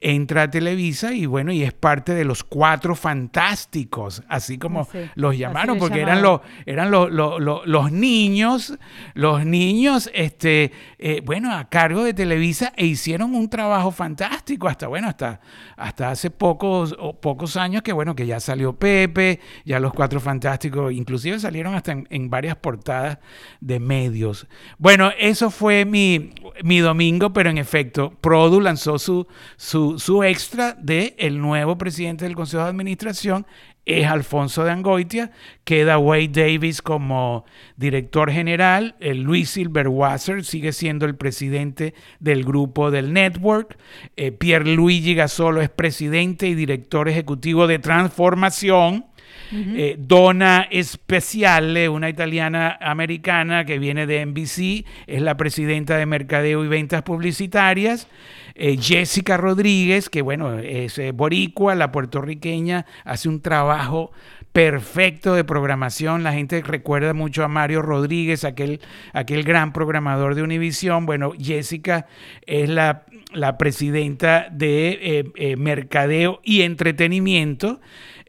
entra 0.00 0.44
a 0.44 0.50
Televisa 0.50 1.12
y 1.12 1.26
bueno, 1.26 1.52
y 1.52 1.62
es 1.62 1.74
parte 1.74 2.14
de 2.14 2.24
los 2.24 2.42
cuatro 2.42 2.94
fantásticos, 2.94 4.22
así 4.28 4.56
como 4.56 4.88
los 5.14 5.36
llamaron, 5.36 5.78
porque 5.78 6.00
eran, 6.00 6.22
los, 6.22 6.40
eran 6.64 6.90
los, 6.90 7.10
los, 7.10 7.92
niños, 7.92 8.78
los 9.12 9.44
niños, 9.44 10.10
este, 10.14 10.72
eh, 10.98 11.20
bueno, 11.22 11.54
a 11.54 11.68
cargo 11.68 12.02
de 12.02 12.14
Televisa 12.14 12.72
e 12.76 12.86
hicieron 12.86 13.34
un 13.34 13.50
trabajo 13.50 13.90
fantástico 13.90 14.68
hasta, 14.68 14.88
bueno, 14.88 15.08
hasta, 15.08 15.40
hasta 15.76 16.10
hace 16.10 16.30
pocos, 16.30 16.96
pocos 17.20 17.58
años 17.58 17.82
que, 17.82 17.92
bueno, 17.92 18.14
que 18.16 18.26
ya 18.26 18.40
salió 18.40 18.72
Pepe, 18.72 19.40
ya 19.66 19.80
los 19.80 19.92
cuatro 19.92 20.18
fantásticos, 20.18 20.92
inclusive 20.92 21.38
salieron 21.38 21.74
hasta 21.74 21.92
en, 21.92 22.30
varias 22.30 22.56
portadas 22.56 23.18
de 23.60 23.78
medios. 23.78 24.46
Bueno, 24.78 25.10
eso 25.18 25.50
fue 25.50 25.84
mi, 25.84 26.30
mi 26.62 26.78
domingo, 26.78 27.34
pero 27.34 27.50
en 27.50 27.58
efecto, 27.58 28.14
Produ 28.20 28.60
lanzó 28.60 28.98
su, 28.98 29.26
su 29.56 29.89
su, 29.98 30.22
extra 30.22 30.74
de 30.74 31.14
el 31.18 31.40
nuevo 31.40 31.78
presidente 31.78 32.24
del 32.24 32.34
Consejo 32.34 32.62
de 32.64 32.70
Administración 32.70 33.46
es 33.86 34.06
Alfonso 34.06 34.64
de 34.64 34.70
Angoitia, 34.70 35.32
queda 35.64 35.98
Wade 35.98 36.28
Davis 36.28 36.82
como 36.82 37.44
director 37.76 38.30
general, 38.30 38.94
el 39.00 39.22
Luis 39.22 39.50
Silverwasser 39.50 40.44
sigue 40.44 40.72
siendo 40.72 41.06
el 41.06 41.16
presidente 41.16 41.94
del 42.20 42.44
grupo 42.44 42.90
del 42.90 43.12
network, 43.12 43.78
eh, 44.16 44.32
Pierre 44.32 44.74
Luigi 44.74 45.14
Gasolo 45.14 45.60
es 45.60 45.70
presidente 45.70 46.46
y 46.46 46.54
director 46.54 47.08
ejecutivo 47.08 47.66
de 47.66 47.78
Transformación, 47.78 49.06
eh, 49.52 49.96
Donna 49.98 50.68
Speciale, 50.82 51.88
una 51.88 52.08
italiana 52.08 52.78
americana 52.80 53.64
que 53.64 53.78
viene 53.78 54.06
de 54.06 54.24
NBC, 54.24 54.84
es 55.06 55.22
la 55.22 55.36
presidenta 55.36 55.96
de 55.96 56.06
Mercadeo 56.06 56.64
y 56.64 56.68
Ventas 56.68 57.02
Publicitarias. 57.02 58.06
Eh, 58.54 58.76
Jessica 58.80 59.36
Rodríguez, 59.36 60.08
que 60.08 60.22
bueno, 60.22 60.58
es 60.58 60.98
eh, 60.98 61.12
boricua, 61.12 61.74
la 61.74 61.90
puertorriqueña, 61.90 62.86
hace 63.04 63.28
un 63.28 63.40
trabajo 63.40 64.12
perfecto 64.52 65.34
de 65.34 65.44
programación. 65.44 66.22
La 66.22 66.32
gente 66.32 66.62
recuerda 66.62 67.14
mucho 67.14 67.42
a 67.44 67.48
Mario 67.48 67.82
Rodríguez, 67.82 68.44
aquel, 68.44 68.80
aquel 69.12 69.44
gran 69.44 69.72
programador 69.72 70.34
de 70.34 70.42
Univisión. 70.42 71.06
Bueno, 71.06 71.32
Jessica 71.38 72.06
es 72.46 72.68
la, 72.68 73.04
la 73.32 73.56
presidenta 73.58 74.48
de 74.50 75.54
Mercadeo 75.56 76.40
y 76.44 76.62
Entretenimiento. 76.62 77.80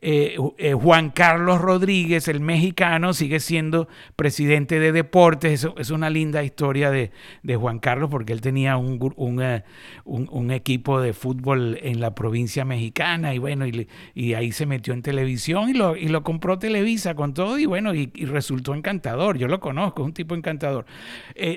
Eh, 0.03 0.35
eh, 0.57 0.73
Juan 0.73 1.11
Carlos 1.11 1.61
Rodríguez, 1.61 2.27
el 2.27 2.39
mexicano, 2.39 3.13
sigue 3.13 3.39
siendo 3.39 3.87
presidente 4.15 4.79
de 4.79 4.91
deportes. 4.91 5.53
Eso 5.53 5.75
es 5.77 5.91
una 5.91 6.09
linda 6.09 6.43
historia 6.43 6.89
de, 6.89 7.11
Juan 7.55 7.77
Carlos 7.77 8.09
porque 8.09 8.33
él 8.33 8.41
tenía 8.41 8.77
un, 8.77 8.99
eh, 9.41 9.63
un, 10.05 10.51
equipo 10.51 10.99
de 10.99 11.13
fútbol 11.13 11.77
en 11.83 11.99
la 11.99 12.15
provincia 12.15 12.65
mexicana 12.65 13.35
y 13.35 13.37
bueno, 13.37 13.67
y, 13.67 14.33
ahí 14.33 14.51
se 14.51 14.65
metió 14.65 14.93
en 14.93 15.03
televisión 15.03 15.69
y 15.69 15.73
lo 15.73 16.23
compró 16.23 16.57
Televisa 16.57 17.13
con 17.13 17.33
todo 17.33 17.59
y 17.59 17.65
bueno, 17.65 17.93
y, 17.93 18.07
resultó 18.25 18.73
encantador. 18.73 19.37
Yo 19.37 19.47
lo 19.47 19.59
conozco, 19.59 20.01
es 20.01 20.07
un 20.07 20.13
tipo 20.13 20.33
encantador. 20.33 20.85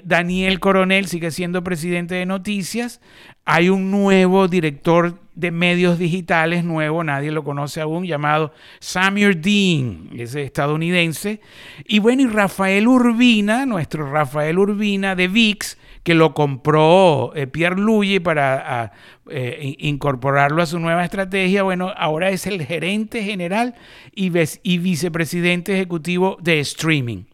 Daniel 0.05 0.61
Coronel 0.61 1.07
sigue 1.07 1.31
siendo 1.31 1.65
presidente 1.65 2.17
de 2.17 2.27
Noticias. 2.27 3.01
Hay 3.47 3.71
un 3.71 3.91
nuevo 3.91 4.49
director 4.49 5.24
de 5.35 5.51
medios 5.51 5.99
digitales 5.99 6.65
nuevo, 6.65 7.03
nadie 7.03 7.31
lo 7.31 7.45
conoce 7.45 7.81
aún, 7.81 8.07
llamado 8.07 8.53
Samuel 8.79 9.41
Dean, 9.41 10.11
es 10.17 10.35
estadounidense. 10.35 11.41
Y 11.87 11.99
bueno, 11.99 12.23
y 12.23 12.27
Rafael 12.27 12.87
Urbina, 12.87 13.67
nuestro 13.67 14.11
Rafael 14.11 14.59
Urbina 14.59 15.15
de 15.15 15.29
VIX, 15.29 15.79
que 16.05 16.15
lo 16.15 16.35
compró 16.35 17.35
eh, 17.35 17.47
Pierre 17.47 17.81
Luye 17.81 18.21
para 18.21 18.93
eh, 19.31 19.75
incorporarlo 19.79 20.63
a 20.63 20.67
su 20.67 20.79
nueva 20.79 21.05
estrategia, 21.05 21.63
bueno, 21.63 21.93
ahora 21.97 22.31
es 22.31 22.47
el 22.47 22.65
gerente 22.65 23.23
general 23.23 23.75
y, 24.15 24.31
y 24.63 24.79
vicepresidente 24.79 25.75
ejecutivo 25.75 26.37
de 26.41 26.61
streaming. 26.61 27.25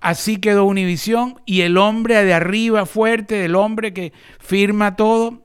Así 0.00 0.36
quedó 0.36 0.66
Univisión 0.66 1.40
y 1.46 1.62
el 1.62 1.78
hombre 1.78 2.24
de 2.24 2.34
arriba 2.34 2.84
fuerte, 2.86 3.44
el 3.44 3.56
hombre 3.56 3.92
que 3.92 4.12
firma 4.38 4.96
todo, 4.96 5.43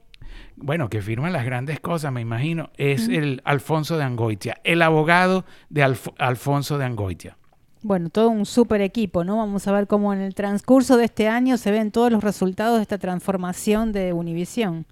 bueno, 0.62 0.89
que 0.89 1.02
firma 1.02 1.30
las 1.30 1.45
grandes 1.45 1.80
cosas, 1.80 2.12
me 2.12 2.22
imagino, 2.22 2.69
es 2.78 3.08
el 3.08 3.41
Alfonso 3.45 3.98
de 3.98 4.04
Angoitia, 4.04 4.60
el 4.63 4.82
abogado 4.82 5.45
de 5.69 5.84
Alfonso 6.17 6.78
de 6.78 6.86
Angoitia. 6.86 7.38
Bueno, 7.82 8.10
todo 8.10 8.30
un 8.30 8.45
super 8.45 8.82
equipo, 8.82 9.24
¿no? 9.24 9.38
Vamos 9.38 9.67
a 9.67 9.72
ver 9.72 9.88
cómo 9.88 10.13
en 10.13 10.19
el 10.19 10.36
transcurso 10.36 10.98
de 10.98 11.06
este 11.06 11.30
año 11.30 11.58
se 11.58 11.72
ven 11.72 11.91
todos 11.91 12.12
los 12.12 12.24
resultados 12.24 12.78
de 12.78 12.82
esta 12.82 12.98
transformación 12.98 13.93
de 13.93 14.12
Univisión. 14.12 14.86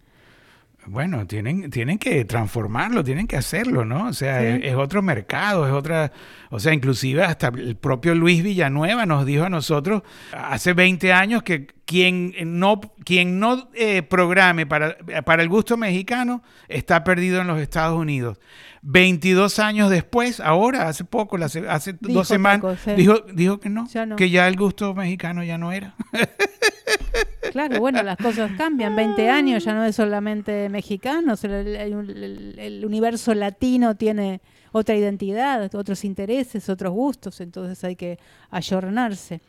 Bueno, 0.90 1.28
tienen, 1.28 1.70
tienen 1.70 1.98
que 1.98 2.24
transformarlo, 2.24 3.04
tienen 3.04 3.28
que 3.28 3.36
hacerlo, 3.36 3.84
¿no? 3.84 4.08
O 4.08 4.14
sea, 4.14 4.42
es, 4.42 4.74
otro 4.76 5.02
mercado, 5.02 5.68
es 5.68 5.74
otra... 5.74 6.14
O 6.50 6.62
sea, 6.62 6.74
inclusive 6.74 7.24
hasta 7.24 7.50
el 7.50 7.76
propio 7.76 8.16
Luis 8.16 8.42
Villanueva 8.42 9.06
nos 9.06 9.26
dijo 9.26 9.44
a 9.44 9.50
nosotros 9.50 10.04
hace 10.32 10.72
20 10.72 11.12
años 11.12 11.44
que 11.44 11.68
quien 11.84 12.34
no, 12.58 12.80
quien 13.04 13.38
no 13.38 13.70
eh, 13.74 14.02
programe 14.02 14.66
para, 14.66 14.98
para 15.26 15.44
el 15.44 15.50
gusto 15.50 15.76
mexicano 15.76 16.42
está 16.70 17.04
perdido 17.04 17.42
en 17.42 17.48
los 17.48 17.60
Estados 17.60 18.00
Unidos. 18.00 18.40
22 18.84 19.60
años 19.60 19.90
después, 19.90 20.40
ahora, 20.40 20.88
hace 20.88 21.04
poco, 21.04 21.38
hace 21.38 21.98
dos 22.00 22.28
semanas, 22.30 22.80
dijo, 22.96 23.20
dijo 23.34 23.60
que 23.60 23.70
no, 23.70 23.90
que 24.16 24.30
ya 24.30 24.48
el 24.48 24.56
gusto 24.56 24.94
mexicano 24.94 25.44
ya 25.44 25.58
no 25.58 25.74
era. 25.74 25.96
Claro, 27.52 27.80
bueno, 27.80 28.04
las 28.04 28.18
cosas 28.18 28.52
cambian. 28.58 28.96
20 28.96 29.30
años 29.30 29.64
ya 29.64 29.74
no 29.74 29.84
es 29.84 29.96
solamente 29.96 30.70
mexicano, 30.70 31.34
el, 31.44 32.84
universo 32.86 33.34
latino 33.34 33.96
tiene 33.96 34.42
otra 34.72 34.96
identidad, 34.96 35.74
otros 35.76 36.04
intereses, 36.06 36.70
otros 36.70 36.92
gustos, 36.92 37.42
entonces 37.42 37.84
hay 37.84 37.96
que 37.96 38.20
ayornarse. 38.50 39.42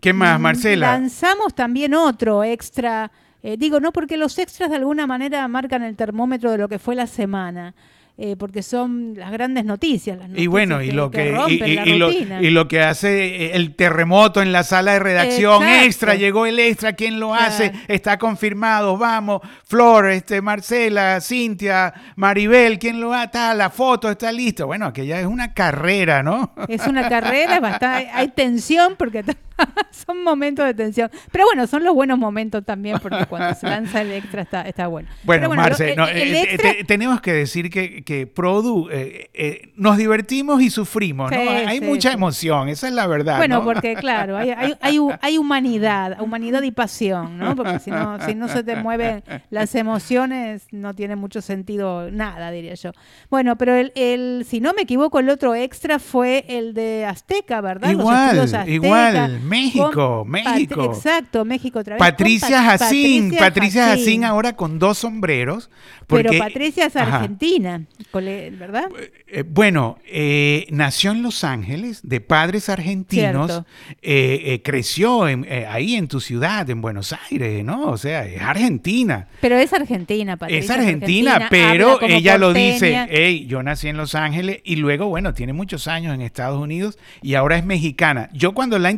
¿Qué 0.00 0.12
más, 0.12 0.38
mm, 0.38 0.42
Marcela? 0.42 0.92
Lanzamos 0.92 1.54
también 1.54 1.94
otro 1.94 2.44
extra. 2.44 3.10
Eh, 3.42 3.56
digo, 3.58 3.80
no 3.80 3.92
porque 3.92 4.16
los 4.16 4.38
extras 4.38 4.70
de 4.70 4.76
alguna 4.76 5.06
manera 5.06 5.46
marcan 5.48 5.82
el 5.82 5.96
termómetro 5.96 6.50
de 6.50 6.58
lo 6.58 6.68
que 6.68 6.78
fue 6.78 6.94
la 6.94 7.06
semana. 7.06 7.74
Eh, 8.22 8.36
porque 8.36 8.62
son 8.62 9.14
las 9.16 9.32
grandes 9.32 9.64
noticias. 9.64 10.18
y 10.36 10.46
bueno, 10.46 10.82
y 10.82 10.90
lo 10.90 11.10
que, 11.10 11.34
y, 11.48 12.50
lo, 12.50 12.68
que 12.68 12.82
hace 12.82 13.46
eh, 13.46 13.50
el 13.54 13.74
terremoto 13.74 14.42
en 14.42 14.52
la 14.52 14.62
sala 14.62 14.92
de 14.92 14.98
redacción, 14.98 15.66
extra, 15.66 16.16
llegó 16.16 16.44
el 16.44 16.58
extra, 16.58 16.92
¿quién 16.92 17.18
lo 17.18 17.34
hace? 17.34 17.72
Está 17.88 18.18
confirmado, 18.18 18.98
vamos, 18.98 19.40
Flor, 19.64 20.10
este, 20.10 20.42
Marcela, 20.42 21.18
Cintia, 21.22 21.94
Maribel, 22.16 22.78
¿quién 22.78 23.00
lo 23.00 23.14
hace? 23.14 23.38
la 23.54 23.70
foto 23.70 24.10
está 24.10 24.30
lista. 24.30 24.66
Bueno, 24.66 24.84
aquella 24.84 25.18
es 25.18 25.26
una 25.26 25.54
carrera, 25.54 26.22
¿no? 26.22 26.52
Es 26.68 26.86
una 26.86 27.08
carrera, 27.08 27.58
bastante, 27.58 28.10
hay 28.12 28.28
tensión 28.28 28.96
porque 28.98 29.24
son 30.06 30.22
momentos 30.22 30.64
de 30.66 30.74
tensión. 30.74 31.10
Pero 31.30 31.44
bueno, 31.44 31.66
son 31.66 31.84
los 31.84 31.94
buenos 31.94 32.18
momentos 32.18 32.64
también, 32.64 32.98
porque 33.00 33.26
cuando 33.26 33.54
se 33.54 33.66
lanza 33.66 34.02
el 34.02 34.12
extra 34.12 34.42
está, 34.42 34.62
está 34.62 34.86
bueno. 34.86 35.08
Bueno, 35.24 35.48
Marce, 35.50 35.92
eh, 35.92 36.58
eh, 36.62 36.84
tenemos 36.84 37.20
que 37.20 37.32
decir 37.32 37.70
que, 37.70 38.02
que 38.02 38.26
Produ, 38.26 38.88
eh, 38.90 39.72
nos 39.76 39.96
divertimos 39.96 40.62
y 40.62 40.70
sufrimos, 40.70 41.30
¿no? 41.30 41.38
hay 41.38 41.80
mucha 41.80 42.12
emoción, 42.12 42.68
esa 42.68 42.88
es 42.88 42.94
la 42.94 43.06
verdad. 43.06 43.38
Bueno, 43.38 43.64
porque 43.64 43.94
claro, 43.96 44.36
hay, 44.36 44.50
hay, 44.50 44.76
hay, 45.20 45.38
humanidad, 45.38 46.20
humanidad 46.20 46.62
y 46.62 46.70
pasión, 46.70 47.38
¿no? 47.38 47.54
Porque 47.56 47.78
si 47.78 47.90
no, 47.90 48.18
si 48.24 48.34
no 48.34 48.48
se 48.48 48.62
te 48.62 48.76
mueven 48.76 49.22
las 49.50 49.74
emociones, 49.74 50.66
no 50.70 50.94
tiene 50.94 51.16
mucho 51.16 51.40
sentido 51.40 52.10
nada, 52.10 52.50
diría 52.50 52.74
yo. 52.74 52.92
Bueno, 53.30 53.56
pero 53.56 53.74
el, 53.74 53.92
el 53.94 54.44
si 54.48 54.60
no 54.60 54.72
me 54.74 54.82
equivoco, 54.82 55.18
el 55.18 55.28
otro 55.28 55.54
extra 55.54 55.98
fue 55.98 56.44
el 56.48 56.74
de 56.74 57.04
Azteca, 57.04 57.60
¿verdad? 57.60 57.90
Igual, 57.90 58.48
igual 58.66 59.40
México, 59.50 60.24
México. 60.26 60.84
exacto, 60.84 61.44
México 61.44 61.80
otra 61.80 61.96
vez. 61.96 61.98
Patricia 61.98 62.62
Jacín, 62.62 63.34
Patricia 63.36 63.86
Jacín 63.86 64.24
ahora 64.24 64.54
con 64.54 64.78
dos 64.78 64.98
sombreros. 64.98 65.68
Pero 66.06 66.32
Patricia 66.38 66.86
es 66.86 66.96
argentina, 66.96 67.82
¿verdad? 68.12 68.88
Eh, 69.28 69.44
bueno, 69.46 69.98
eh, 70.06 70.66
nació 70.70 71.12
en 71.12 71.22
Los 71.22 71.44
Ángeles, 71.44 72.00
de 72.02 72.20
padres 72.20 72.68
argentinos, 72.68 73.62
eh, 74.02 74.60
creció 74.64 75.22
ahí 75.22 75.94
en 75.94 76.08
tu 76.08 76.20
ciudad, 76.20 76.68
en 76.68 76.80
Buenos 76.80 77.14
Aires, 77.30 77.64
¿no? 77.64 77.90
O 77.90 77.96
sea, 77.96 78.26
es 78.26 78.42
argentina. 78.42 79.28
Pero 79.40 79.56
es 79.56 79.72
argentina, 79.72 80.36
Patricia. 80.36 80.64
Es 80.64 80.70
argentina, 80.70 81.46
pero 81.50 82.00
ella 82.02 82.38
lo 82.38 82.52
dice, 82.52 83.06
hey, 83.08 83.46
yo 83.46 83.62
nací 83.62 83.88
en 83.88 83.96
Los 83.96 84.14
Ángeles 84.14 84.60
y 84.64 84.76
luego, 84.76 85.06
bueno, 85.06 85.34
tiene 85.34 85.52
muchos 85.52 85.86
años 85.86 86.14
en 86.14 86.22
Estados 86.22 86.60
Unidos 86.60 86.98
y 87.22 87.34
ahora 87.34 87.56
es 87.56 87.64
mexicana. 87.64 88.28
Yo 88.32 88.52
cuando 88.52 88.78
la 88.78 88.90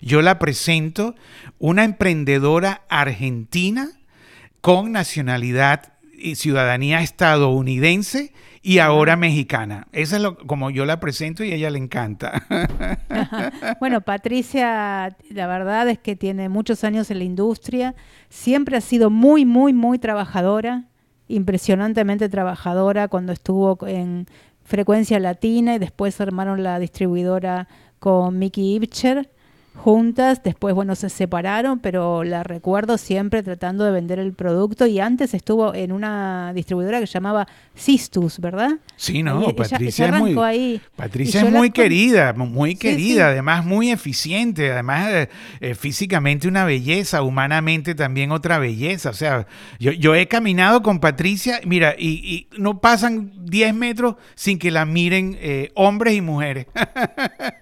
yo 0.00 0.22
la 0.22 0.38
presento 0.38 1.14
una 1.58 1.84
emprendedora 1.84 2.82
argentina 2.88 3.88
con 4.60 4.92
nacionalidad 4.92 5.92
y 6.18 6.36
ciudadanía 6.36 7.00
estadounidense 7.00 8.32
y 8.62 8.78
ahora 8.78 9.16
mexicana. 9.16 9.86
Esa 9.92 10.16
es 10.16 10.22
lo, 10.22 10.36
como 10.38 10.70
yo 10.70 10.84
la 10.86 10.98
presento 10.98 11.44
y 11.44 11.52
a 11.52 11.54
ella 11.54 11.70
le 11.70 11.78
encanta. 11.78 12.42
bueno, 13.80 14.00
Patricia, 14.00 15.16
la 15.30 15.46
verdad 15.46 15.88
es 15.88 15.98
que 15.98 16.16
tiene 16.16 16.48
muchos 16.48 16.82
años 16.82 17.10
en 17.12 17.18
la 17.18 17.24
industria, 17.24 17.94
siempre 18.28 18.76
ha 18.76 18.80
sido 18.80 19.08
muy, 19.08 19.44
muy, 19.44 19.72
muy 19.72 20.00
trabajadora, 20.00 20.84
impresionantemente 21.28 22.28
trabajadora 22.28 23.06
cuando 23.06 23.32
estuvo 23.32 23.78
en 23.86 24.26
Frecuencia 24.64 25.20
Latina 25.20 25.76
y 25.76 25.78
después 25.78 26.20
armaron 26.20 26.64
la 26.64 26.80
distribuidora 26.80 27.68
con 27.98 28.38
Mickey 28.38 28.76
Ibcher 28.76 29.30
juntas, 29.76 30.42
después, 30.42 30.74
bueno, 30.74 30.96
se 30.96 31.08
separaron, 31.08 31.78
pero 31.78 32.24
la 32.24 32.42
recuerdo 32.42 32.98
siempre 32.98 33.42
tratando 33.42 33.84
de 33.84 33.92
vender 33.92 34.18
el 34.18 34.32
producto. 34.32 34.86
Y 34.86 34.98
antes 34.98 35.34
estuvo 35.34 35.74
en 35.74 35.92
una 35.92 36.52
distribuidora 36.54 36.98
que 36.98 37.06
se 37.06 37.14
llamaba 37.14 37.46
Sistus, 37.74 38.40
¿verdad? 38.40 38.72
Sí, 38.96 39.22
no, 39.22 39.54
Patricia 39.54 40.06
es 40.06 40.18
muy, 40.18 40.80
Patricia 40.96 41.42
es 41.42 41.52
muy 41.52 41.70
querida, 41.70 42.32
muy 42.32 42.74
querida, 42.74 43.28
además 43.28 43.64
muy 43.64 43.90
eficiente, 43.90 44.72
además 44.72 45.08
eh, 45.10 45.28
eh, 45.60 45.74
físicamente 45.74 46.48
una 46.48 46.64
belleza, 46.64 47.22
humanamente 47.22 47.94
también 47.94 48.32
otra 48.32 48.58
belleza, 48.58 49.10
o 49.10 49.14
sea, 49.14 49.46
yo, 49.78 50.14
he 50.14 50.26
caminado 50.26 50.82
con 50.82 50.98
Patricia, 50.98 51.60
mira, 51.64 51.94
y, 51.98 52.48
no 52.56 52.80
pasan 52.80 53.32
10 53.44 53.74
metros 53.74 54.16
sin 54.34 54.58
que 54.58 54.70
la 54.70 54.84
miren 54.86 55.36
eh, 55.40 55.70
hombres 55.74 56.14
y 56.14 56.22
mujeres. 56.22 56.66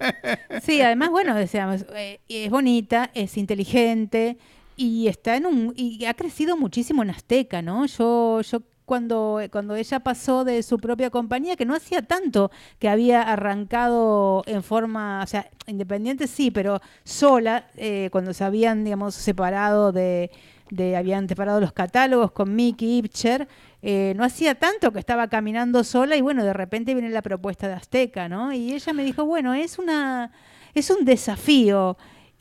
Sí, 0.65 0.81
además, 0.81 1.11
bueno, 1.11 1.35
decíamos, 1.35 1.85
eh, 1.95 2.21
es 2.29 2.51
bonita, 2.51 3.11
es 3.13 3.37
inteligente 3.37 4.39
y 4.77 5.09
está 5.09 5.37
en 5.37 5.45
un 5.45 5.75
y 5.77 6.05
ha 6.07 6.15
crecido 6.15 6.57
muchísimo 6.57 7.03
en 7.03 7.11
Azteca, 7.11 7.61
¿no? 7.61 7.85
Yo 7.85 8.41
yo 8.41 8.63
cuando, 8.87 9.41
cuando 9.51 9.77
ella 9.77 10.01
pasó 10.01 10.45
de 10.45 10.63
su 10.63 10.79
propia 10.79 11.11
compañía, 11.11 11.57
que 11.57 11.65
no 11.65 11.75
hacía 11.75 12.03
tanto 12.03 12.51
que 12.79 12.89
había 12.89 13.23
arrancado 13.23 14.43
en 14.47 14.63
forma, 14.63 15.23
o 15.23 15.27
sea, 15.27 15.49
independiente 15.67 16.27
sí, 16.27 16.51
pero 16.51 16.81
sola, 17.05 17.67
eh, 17.77 18.09
cuando 18.13 18.33
se 18.35 18.45
habían, 18.45 18.85
digamos, 18.85 19.15
separado 19.15 19.93
de, 19.93 20.31
de, 20.71 20.97
habían 20.97 21.29
separado 21.29 21.61
los 21.61 21.73
catálogos 21.73 22.33
con 22.33 22.55
Mickey 22.55 22.99
Ibcher, 22.99 23.49
eh, 23.83 24.15
no 24.17 24.25
hacía 24.25 24.55
tanto 24.55 24.93
que 24.93 24.99
estaba 24.99 25.29
caminando 25.29 25.85
sola 25.85 26.17
y 26.17 26.21
bueno, 26.23 26.45
de 26.45 26.53
repente 26.53 26.95
viene 26.95 27.11
la 27.11 27.23
propuesta 27.23 27.69
de 27.69 27.75
Azteca, 27.75 28.29
¿no? 28.29 28.53
Y 28.53 28.73
ella 28.73 28.93
me 28.93 29.05
dijo, 29.05 29.25
bueno, 29.25 29.55
es 29.55 29.79
una 29.79 30.31
es 30.75 30.91
un 30.91 31.05
desafío. 31.05 31.97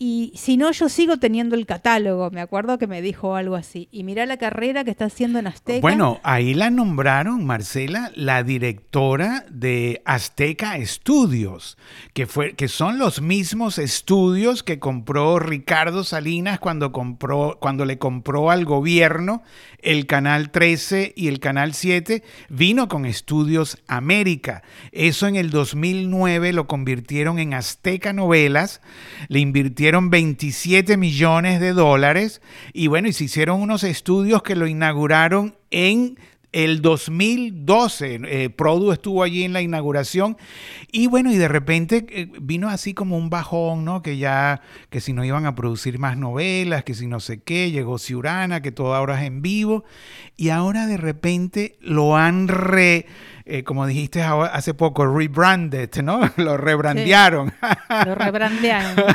Y 0.05 0.33
si 0.35 0.57
no, 0.57 0.69
yo 0.73 0.89
sigo 0.89 1.15
teniendo 1.15 1.55
el 1.55 1.65
catálogo. 1.65 2.29
Me 2.29 2.41
acuerdo 2.41 2.77
que 2.77 2.87
me 2.87 3.01
dijo 3.01 3.37
algo 3.37 3.55
así. 3.55 3.87
Y 3.89 4.03
mira 4.03 4.25
la 4.25 4.35
carrera 4.35 4.83
que 4.83 4.91
está 4.91 5.05
haciendo 5.05 5.39
en 5.39 5.47
Azteca. 5.47 5.79
Bueno, 5.79 6.19
ahí 6.23 6.53
la 6.53 6.69
nombraron, 6.69 7.45
Marcela, 7.45 8.11
la 8.13 8.43
directora 8.43 9.45
de 9.49 10.01
Azteca 10.03 10.75
Estudios, 10.75 11.77
que, 12.13 12.25
fue, 12.25 12.51
que 12.51 12.67
son 12.67 12.99
los 12.99 13.21
mismos 13.21 13.77
estudios 13.77 14.61
que 14.61 14.77
compró 14.77 15.39
Ricardo 15.39 16.03
Salinas 16.03 16.59
cuando, 16.59 16.91
compró, 16.91 17.57
cuando 17.61 17.85
le 17.85 17.97
compró 17.97 18.51
al 18.51 18.65
gobierno 18.65 19.41
el 19.79 20.05
Canal 20.05 20.51
13 20.51 21.13
y 21.15 21.29
el 21.29 21.39
Canal 21.39 21.73
7. 21.73 22.23
Vino 22.49 22.89
con 22.89 23.05
Estudios 23.05 23.77
América. 23.87 24.63
Eso 24.91 25.27
en 25.27 25.37
el 25.37 25.49
2009 25.49 26.51
lo 26.51 26.67
convirtieron 26.67 27.39
en 27.39 27.53
Azteca 27.53 28.11
Novelas. 28.11 28.81
Le 29.29 29.39
invirtieron 29.39 29.92
27 30.01 30.97
millones 30.97 31.59
de 31.59 31.73
dólares 31.73 32.41
y 32.73 32.87
bueno, 32.87 33.07
y 33.07 33.13
se 33.13 33.25
hicieron 33.25 33.61
unos 33.61 33.83
estudios 33.83 34.43
que 34.43 34.55
lo 34.55 34.67
inauguraron 34.67 35.55
en 35.71 36.17
el 36.53 36.81
2012. 36.81 38.21
Eh, 38.25 38.49
Produ 38.49 38.91
estuvo 38.91 39.23
allí 39.23 39.43
en 39.43 39.53
la 39.53 39.61
inauguración 39.61 40.37
y 40.91 41.07
bueno, 41.07 41.31
y 41.31 41.37
de 41.37 41.47
repente 41.47 42.05
eh, 42.09 42.31
vino 42.41 42.69
así 42.69 42.93
como 42.93 43.17
un 43.17 43.29
bajón, 43.29 43.83
¿no? 43.83 44.01
Que 44.01 44.17
ya, 44.17 44.61
que 44.89 45.01
si 45.01 45.11
no 45.11 45.25
iban 45.25 45.45
a 45.45 45.55
producir 45.55 45.99
más 45.99 46.17
novelas, 46.17 46.83
que 46.83 46.93
si 46.93 47.07
no 47.07 47.19
sé 47.19 47.41
qué, 47.41 47.71
llegó 47.71 47.97
Ciurana, 47.97 48.61
que 48.61 48.71
todo 48.71 48.93
ahora 48.93 49.19
es 49.19 49.27
en 49.27 49.41
vivo 49.41 49.83
y 50.37 50.49
ahora 50.49 50.87
de 50.87 50.97
repente 50.97 51.77
lo 51.81 52.15
han 52.15 52.47
re 52.47 53.07
eh, 53.45 53.63
como 53.63 53.85
dijiste 53.85 54.21
hace 54.21 54.73
poco, 54.73 55.05
rebranded, 55.05 55.93
¿no? 56.01 56.21
Lo 56.37 56.55
rebrandearon. 56.55 57.51
Lo 58.05 58.15
rebrandearon. 58.15 59.05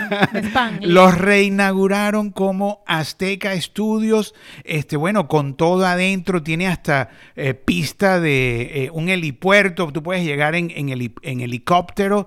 Los 0.82 1.16
reinauguraron 1.16 2.30
como 2.30 2.82
Azteca 2.86 3.58
Studios. 3.58 4.34
Este, 4.64 4.98
bueno, 4.98 5.28
con 5.28 5.56
todo 5.56 5.86
adentro, 5.86 6.42
tiene 6.42 6.68
hasta 6.68 7.08
eh, 7.36 7.54
pista 7.54 8.20
de 8.20 8.84
eh, 8.84 8.90
un 8.92 9.08
helipuerto. 9.08 9.90
Tú 9.92 10.02
puedes 10.02 10.24
llegar 10.24 10.54
en, 10.54 10.70
en, 10.74 11.40
helicóptero. 11.40 12.26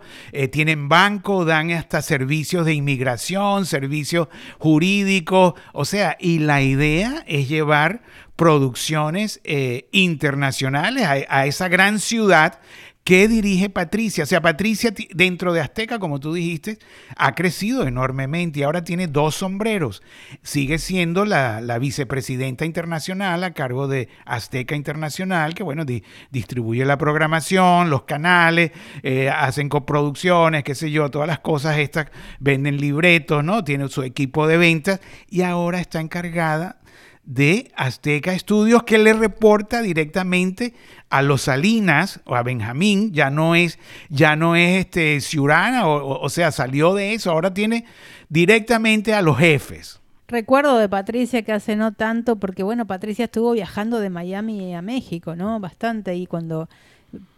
tienen 0.51 0.89
banco, 0.89 1.45
dan 1.45 1.69
hasta 1.71 2.01
servicios 2.01 2.65
de 2.65 2.73
inmigración, 2.73 3.67
servicios 3.67 4.27
jurídicos. 4.57 5.53
O 5.71 5.85
sea, 5.85 6.17
y 6.19 6.39
la 6.39 6.63
idea 6.63 7.23
es 7.27 7.47
llevar 7.47 8.01
producciones 8.41 9.39
eh, 9.43 9.87
internacionales 9.91 11.05
a, 11.05 11.45
esa 11.45 11.67
gran 11.67 11.99
ciudad 11.99 12.57
que 13.03 13.27
dirige 13.27 13.69
Patricia. 13.69 14.23
O 14.23 14.25
sea, 14.25 14.41
Patricia 14.41 14.91
dentro 15.13 15.53
de 15.53 15.61
Azteca, 15.61 15.99
como 15.99 16.19
tú 16.19 16.33
dijiste, 16.33 16.79
ha 17.17 17.35
crecido 17.35 17.85
enormemente 17.85 18.59
y 18.59 18.63
ahora 18.63 18.83
tiene 18.83 19.05
dos 19.05 19.35
sombreros. 19.35 20.01
Sigue 20.41 20.79
siendo 20.79 21.23
la, 21.23 21.77
vicepresidenta 21.77 22.65
internacional 22.65 23.43
a 23.43 23.53
cargo 23.53 23.87
de 23.87 24.09
Azteca 24.25 24.75
Internacional, 24.75 25.53
que 25.53 25.61
bueno, 25.61 25.85
distribuye 26.31 26.83
la 26.83 26.97
programación, 26.97 27.91
los 27.91 28.05
canales, 28.05 28.71
eh, 29.03 29.29
hacen 29.29 29.69
coproducciones, 29.69 30.63
qué 30.63 30.73
sé 30.73 30.89
yo, 30.89 31.11
todas 31.11 31.27
las 31.27 31.41
cosas 31.41 31.77
estas, 31.77 32.07
venden 32.39 32.77
libretos, 32.77 33.43
¿no? 33.43 33.63
Tiene 33.63 33.87
su 33.89 34.01
equipo 34.01 34.47
de 34.47 34.57
ventas 34.57 34.99
y 35.29 35.43
ahora 35.43 35.79
está 35.79 36.01
encargada 36.01 36.80
de 37.23 37.71
Azteca 37.75 38.33
Estudios 38.33 38.83
que 38.83 38.97
le 38.97 39.13
reporta 39.13 39.81
directamente 39.81 40.73
a 41.09 41.21
los 41.21 41.43
Salinas 41.43 42.21
o 42.25 42.35
a 42.35 42.43
Benjamín, 42.43 43.11
ya 43.13 43.29
no 43.29 43.55
es, 43.55 43.79
ya 44.09 44.35
no 44.35 44.55
es 44.55 44.79
este 44.85 45.21
Ciurana, 45.21 45.87
o, 45.87 46.29
sea, 46.29 46.51
salió 46.51 46.93
de 46.93 47.13
eso, 47.13 47.31
ahora 47.31 47.53
tiene 47.53 47.85
directamente 48.29 49.13
a 49.13 49.21
los 49.21 49.37
jefes. 49.37 49.99
Recuerdo 50.27 50.77
de 50.77 50.87
Patricia 50.87 51.41
que 51.41 51.51
hace 51.51 51.75
no 51.75 51.91
tanto, 51.91 52.37
porque 52.37 52.63
bueno, 52.63 52.87
Patricia 52.87 53.25
estuvo 53.25 53.51
viajando 53.51 53.99
de 53.99 54.09
Miami 54.09 54.73
a 54.73 54.81
México, 54.81 55.35
¿no? 55.35 55.59
Bastante, 55.59 56.15
y 56.15 56.25
cuando 56.25 56.69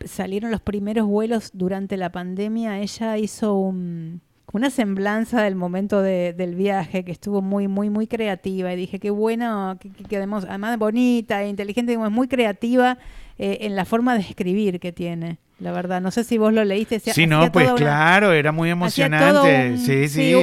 salieron 0.06 0.52
los 0.52 0.62
primeros 0.62 1.08
vuelos 1.08 1.50
durante 1.54 1.98
la 1.98 2.12
pandemia, 2.12 2.80
ella 2.80 3.18
hizo 3.18 3.56
un, 3.56 4.22
una 4.52 4.70
semblanza 4.70 5.42
del 5.42 5.56
momento 5.56 6.02
del 6.02 6.56
viaje 6.56 7.04
que 7.04 7.12
estuvo 7.12 7.42
muy, 7.42 7.68
muy, 7.68 7.90
muy 7.90 8.08
creativa. 8.08 8.74
Y 8.74 8.76
dije, 8.76 9.00
qué 9.00 9.10
bueno, 9.10 9.78
que, 9.80 9.90
quedemos, 9.90 10.46
además 10.46 10.78
bonita 10.78 11.44
e 11.44 11.50
inteligente, 11.50 11.98
muy 11.98 12.28
creativa 12.28 12.98
eh, 13.40 13.60
en 13.62 13.76
la 13.76 13.86
forma 13.86 14.14
de 14.14 14.22
escribir 14.22 14.80
que 14.80 14.92
tiene. 14.92 15.38
La 15.60 15.72
verdad, 15.72 16.02
no 16.02 16.12
sé 16.12 16.24
si 16.24 16.38
vos 16.38 16.52
lo 16.54 16.64
leíste. 16.66 17.00
Sí, 17.00 17.26
no, 17.26 17.52
pues 17.52 17.72
claro, 17.74 18.34
era 18.34 18.52
muy 18.52 18.70
emocionante. 18.70 19.78
sí, 19.78 20.08
sí. 20.08 20.34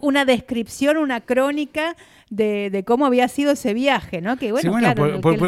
una 0.00 0.24
descripción, 0.24 0.96
una 0.96 1.20
crónica 1.20 1.96
de, 2.30 2.84
cómo 2.86 3.06
había 3.06 3.26
sido 3.26 3.52
ese 3.52 3.74
viaje, 3.74 4.20
¿no? 4.20 4.36
Que 4.36 4.52
bueno, 4.52 4.94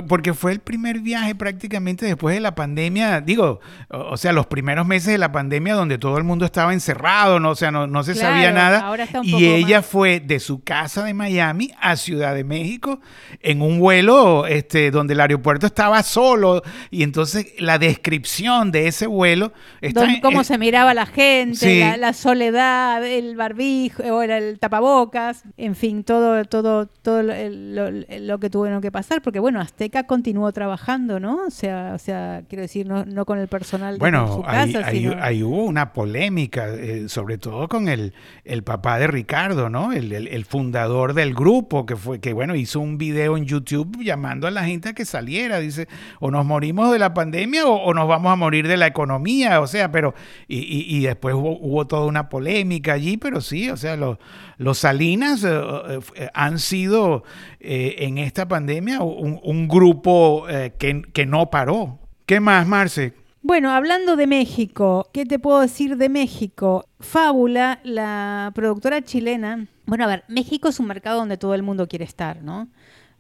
porque 0.09 0.35
fue 0.35 0.53
el 0.53 0.59
primer 0.59 0.99
viaje 0.99 1.35
prácticamente 1.35 2.07
después 2.07 2.35
de 2.35 2.41
la 2.41 2.57
pandemia, 2.57 3.21
digo, 3.21 3.61
o, 3.89 4.17
sea, 4.17 4.33
los 4.33 4.47
primeros 4.47 4.85
meses 4.85 5.13
de 5.13 5.19
la 5.19 5.31
pandemia 5.31 5.75
donde 5.75 5.99
todo 5.99 6.19
el 6.19 6.25
mundo 6.25 6.45
estaba 6.45 6.73
encerrado, 6.73 7.39
no, 7.39 7.51
o 7.51 7.55
sea, 7.55 7.71
no, 7.71 8.03
se 8.03 8.17
sabía 8.17 8.51
nada. 8.51 8.95
y 9.23 9.47
ella 9.47 9.83
fue 9.83 10.19
de 10.19 10.41
su 10.41 10.65
casa 10.65 11.05
de 11.05 11.15
Miami 11.15 11.71
a 11.81 11.95
Ciudad 11.97 12.35
de 12.35 12.43
México 12.43 13.01
en 13.41 13.63
un 13.63 13.79
vuelo 13.79 14.47
este, 14.47 14.91
donde 14.91 15.15
el 15.15 15.21
aeropuerto 15.21 15.67
estaba 15.67 16.03
solo 16.03 16.63
y 16.91 17.05
entonces 17.05 17.47
la 17.59 17.79
descripción 17.79 18.73
de 18.73 18.89
ese 18.89 19.07
vuelo... 19.07 19.53
Está 19.81 20.07
cómo 20.21 20.43
se 20.43 20.59
miraba 20.59 20.95
la 20.95 21.07
gente, 21.07 21.97
la, 21.97 22.13
soledad, 22.13 23.05
el 23.07 23.37
barbijo, 23.37 24.03
o 24.03 24.23
el 24.23 24.59
tapabocas, 24.59 25.45
en 25.57 25.77
fin, 25.77 26.03
todo, 26.03 26.45
todo 26.47 26.72
todo, 27.03 27.23
lo, 27.23 28.39
que 28.39 28.51
tuvieron 28.51 28.81
que 28.81 28.91
pasar, 28.91 29.23
porque 29.23 29.39
bueno, 29.41 29.61
Azteca 29.61 30.05
continuó 30.07 30.53
trabajando, 30.53 31.21
¿no? 31.21 31.47
O 31.47 31.51
sea, 31.51 31.93
o 31.95 31.99
sea 31.99 32.43
quiero 32.49 32.63
decir, 32.63 32.87
no, 32.87 33.05
no 33.05 33.25
con 33.25 33.39
el 33.39 33.49
personal 33.49 33.99
bueno, 33.99 34.27
de 34.27 34.33
su 34.33 34.43
casa. 34.43 34.91
Bueno, 34.91 35.17
ahí, 35.21 35.43
hubo 35.43 35.65
una 35.65 35.93
polémica, 35.93 36.69
eh, 36.69 37.09
sobre 37.09 37.39
todo 37.39 37.69
con 37.69 37.89
el, 37.89 38.15
el 38.45 38.63
papá 38.63 38.99
de 38.99 39.07
Ricardo, 39.07 39.69
¿no? 39.69 39.93
El, 39.93 40.13
el, 40.13 40.45
fundador 40.45 41.15
del 41.15 41.35
grupo, 41.35 41.87
que 41.87 41.97
fue, 41.97 42.21
que 42.21 42.33
bueno, 42.33 42.55
hizo 42.55 42.81
un 42.81 42.99
video 42.99 43.37
en 43.37 43.45
YouTube 43.45 44.03
llamando 44.03 44.47
a 44.47 44.51
la 44.51 44.65
gente 44.65 44.91
a 44.91 44.93
que 44.93 45.05
saliera. 45.05 45.61
Dice, 45.61 45.89
o 46.21 46.31
nos 46.31 46.45
morimos 46.45 46.93
de 46.93 46.99
la 46.99 47.15
pandemia 47.15 47.67
o, 47.67 47.95
nos 47.95 48.09
vamos 48.09 48.33
a 48.33 48.37
morir 48.37 48.69
de 48.69 48.77
la 48.77 48.87
economía, 48.87 49.61
o 49.61 49.67
sea, 49.67 49.91
pero, 49.91 50.15
y, 50.49 50.59
y, 50.59 50.97
y 50.97 51.01
después 51.03 51.35
hubo, 51.35 51.59
hubo, 51.59 51.87
toda 51.87 52.07
una 52.07 52.29
polémica 52.29 52.93
allí, 52.95 53.17
pero 53.17 53.41
sí, 53.41 53.71
o 53.71 53.77
sea, 53.77 53.97
los, 53.97 54.19
los 54.59 54.79
Salinas 54.79 55.45
eh, 55.45 56.01
eh, 56.15 56.29
han 56.35 56.59
sido 56.63 57.25
eh, 57.61 57.97
en 57.99 58.19
esta 58.19 58.49
pandemia 58.49 59.03
un, 59.03 59.69
grupo 59.69 60.49
eh, 60.49 60.73
que, 60.79 61.27
no 61.27 61.51
paró. 61.51 61.99
¿Qué 62.25 62.41
más, 62.41 62.67
Marce? 62.67 63.13
Bueno, 63.43 63.73
hablando 63.73 64.17
de 64.17 64.27
México, 64.27 65.09
¿qué 65.13 65.27
te 65.27 65.39
puedo 65.39 65.61
decir 65.61 65.97
de 65.97 66.09
México? 66.09 66.87
Fábula, 67.01 67.81
la 67.83 68.53
productora 68.55 69.03
chilena. 69.03 69.67
Bueno, 69.85 70.05
a 70.05 70.07
ver, 70.07 70.25
México 70.29 70.69
es 70.69 70.79
un 70.81 70.87
mercado 70.87 71.19
donde 71.19 71.37
todo 71.37 71.55
el 71.55 71.63
mundo 71.63 71.89
quiere 71.89 72.05
estar, 72.05 72.43
¿no? 72.43 72.69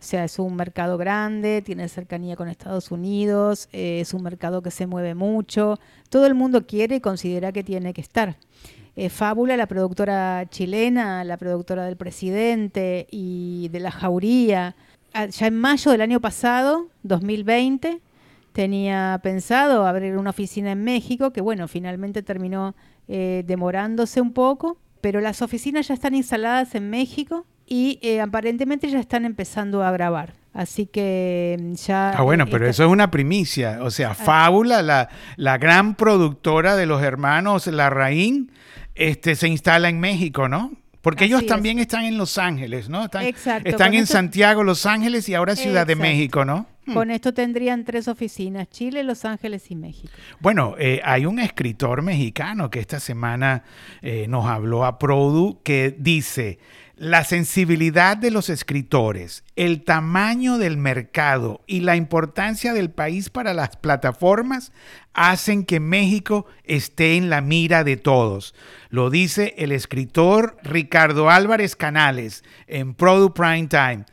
O 0.03 0.05
sea, 0.05 0.25
es 0.25 0.41
un 0.41 0.57
mercado 0.57 0.99
grande, 0.99 1.63
tiene 1.63 1.89
cercanía 1.89 2.35
con 2.35 2.49
Estados 2.49 2.91
Unidos, 2.91 3.69
eh, 3.73 4.01
es 4.01 4.13
un 4.15 4.25
mercado 4.25 4.61
que 4.61 4.73
se 4.73 4.89
mueve 4.89 5.15
mucho. 5.15 5.79
Todo 6.09 6.27
el 6.27 6.35
mundo 6.35 6.67
quiere 6.67 6.97
y 6.97 7.01
considera 7.01 7.53
que 7.53 7.63
tiene 7.63 7.93
que 7.93 8.01
estar. 8.01 8.37
Eh, 8.95 9.09
Fábula, 9.09 9.57
la 9.57 9.67
productora 9.67 10.47
chilena, 10.51 11.25
la 11.25 11.39
productora 11.39 11.87
del 11.87 11.97
presidente 11.97 13.07
y 13.11 13.69
de 13.71 13.81
la 13.81 13.91
Jauría, 13.91 14.77
ah, 15.15 15.27
ya 15.27 15.47
en 15.47 15.59
mayo 15.59 15.91
del 15.91 16.03
año 16.03 16.21
pasado, 16.21 16.89
2020, 17.03 18.01
tenía 18.53 19.19
pensado 19.23 19.87
abrir 19.87 20.19
una 20.19 20.31
oficina 20.31 20.73
en 20.73 20.85
México, 20.85 21.33
que 21.33 21.41
bueno, 21.41 21.69
finalmente 21.69 22.23
terminó 22.23 22.75
eh, 23.09 23.45
demorándose 23.47 24.21
un 24.21 24.33
poco, 24.33 24.77
pero 25.01 25.21
las 25.21 25.41
oficinas 25.41 25.89
ya 25.89 25.95
están 25.95 26.15
instaladas 26.15 26.75
en 26.75 26.91
México 26.91 27.47
y 27.67 27.99
eh, 28.03 28.21
aparentemente 28.21 28.89
ya 28.89 29.01
están 29.01 29.25
empezando 29.25 29.83
a 29.83 29.91
grabar. 29.91 30.35
Así 30.53 30.87
que 30.87 31.57
mm, 31.59 31.73
ya... 31.75 32.11
Ah, 32.11 32.23
bueno, 32.23 32.47
pero 32.47 32.69
eso 32.69 32.85
es 32.85 32.91
una 32.91 33.11
primicia. 33.11 33.79
O 33.83 33.91
sea, 33.91 34.11
ah. 34.11 34.15
Fábula, 34.15 34.83
la, 34.83 35.09
la 35.37 35.57
gran 35.57 35.95
productora 35.95 36.77
de 36.77 36.85
los 36.85 37.03
hermanos 37.03 37.67
Larraín, 37.67 38.53
este, 38.95 39.35
se 39.35 39.49
instala 39.49 39.89
en 39.89 40.01
México, 40.01 40.49
¿no? 40.49 40.73
Porque 41.03 41.25
ellos 41.25 41.45
también 41.47 41.81
están 41.81 42.05
en 42.05 42.17
Los 42.17 42.39
Ángeles, 42.39 42.89
¿no? 42.89 43.05
Están, 43.07 43.25
Exacto, 43.25 43.69
están 43.69 43.93
en 43.95 44.07
Santiago, 44.07 44.63
Los 44.63 44.87
Ángeles 44.87 45.29
y 45.29 45.35
ahora 45.35 45.57
Ciudad 45.57 45.85
de 45.85 45.97
México, 45.97 46.45
¿no? 46.45 46.67
Hmm. 46.87 46.95
Con 46.95 47.11
esto 47.11 47.35
tendrían 47.35 47.85
tres 47.85 48.07
oficinas, 48.07 48.69
Chile, 48.71 49.03
Los 49.03 49.25
Ángeles 49.25 49.69
y 49.71 49.75
México. 49.75 50.13
Bueno, 50.39 50.77
eh, 50.79 51.01
hay 51.05 51.27
un 51.27 51.41
escritor 51.41 52.03
mexicano 52.03 52.71
que 52.71 52.79
esta 52.79 53.01
semana 53.01 53.65
eh, 54.01 54.27
nos 54.29 54.47
habló 54.47 54.85
a 54.85 54.99
Produ 55.01 55.61
que 55.65 55.95
dice, 55.99 56.61
la 57.03 57.25
sensibilidad 57.25 58.17
de 58.17 58.31
los 58.31 58.49
escritores, 58.49 59.43
el 59.57 59.83
tamaño 59.83 60.57
del 60.57 60.77
mercado 60.77 61.61
y 61.67 61.81
la 61.81 61.97
importancia 61.97 62.75
del 62.75 62.93
país 62.93 63.29
para 63.29 63.55
las 63.55 63.77
plataformas 63.77 64.71
hacen 65.12 65.65
que 65.65 65.81
México 65.81 66.47
esté 66.62 67.17
en 67.17 67.29
la 67.29 67.41
mira 67.41 67.83
de 67.83 67.97
todos. 67.97 68.55
Lo 68.88 69.11
dice 69.11 69.53
el 69.59 69.73
escritor 69.73 70.57
Ricardo 70.62 71.29
Álvarez 71.29 71.75
Canales 71.75 72.45
en 72.69 72.95
Product 72.95 73.37
Prime 73.37 73.67
Time. 73.67 74.05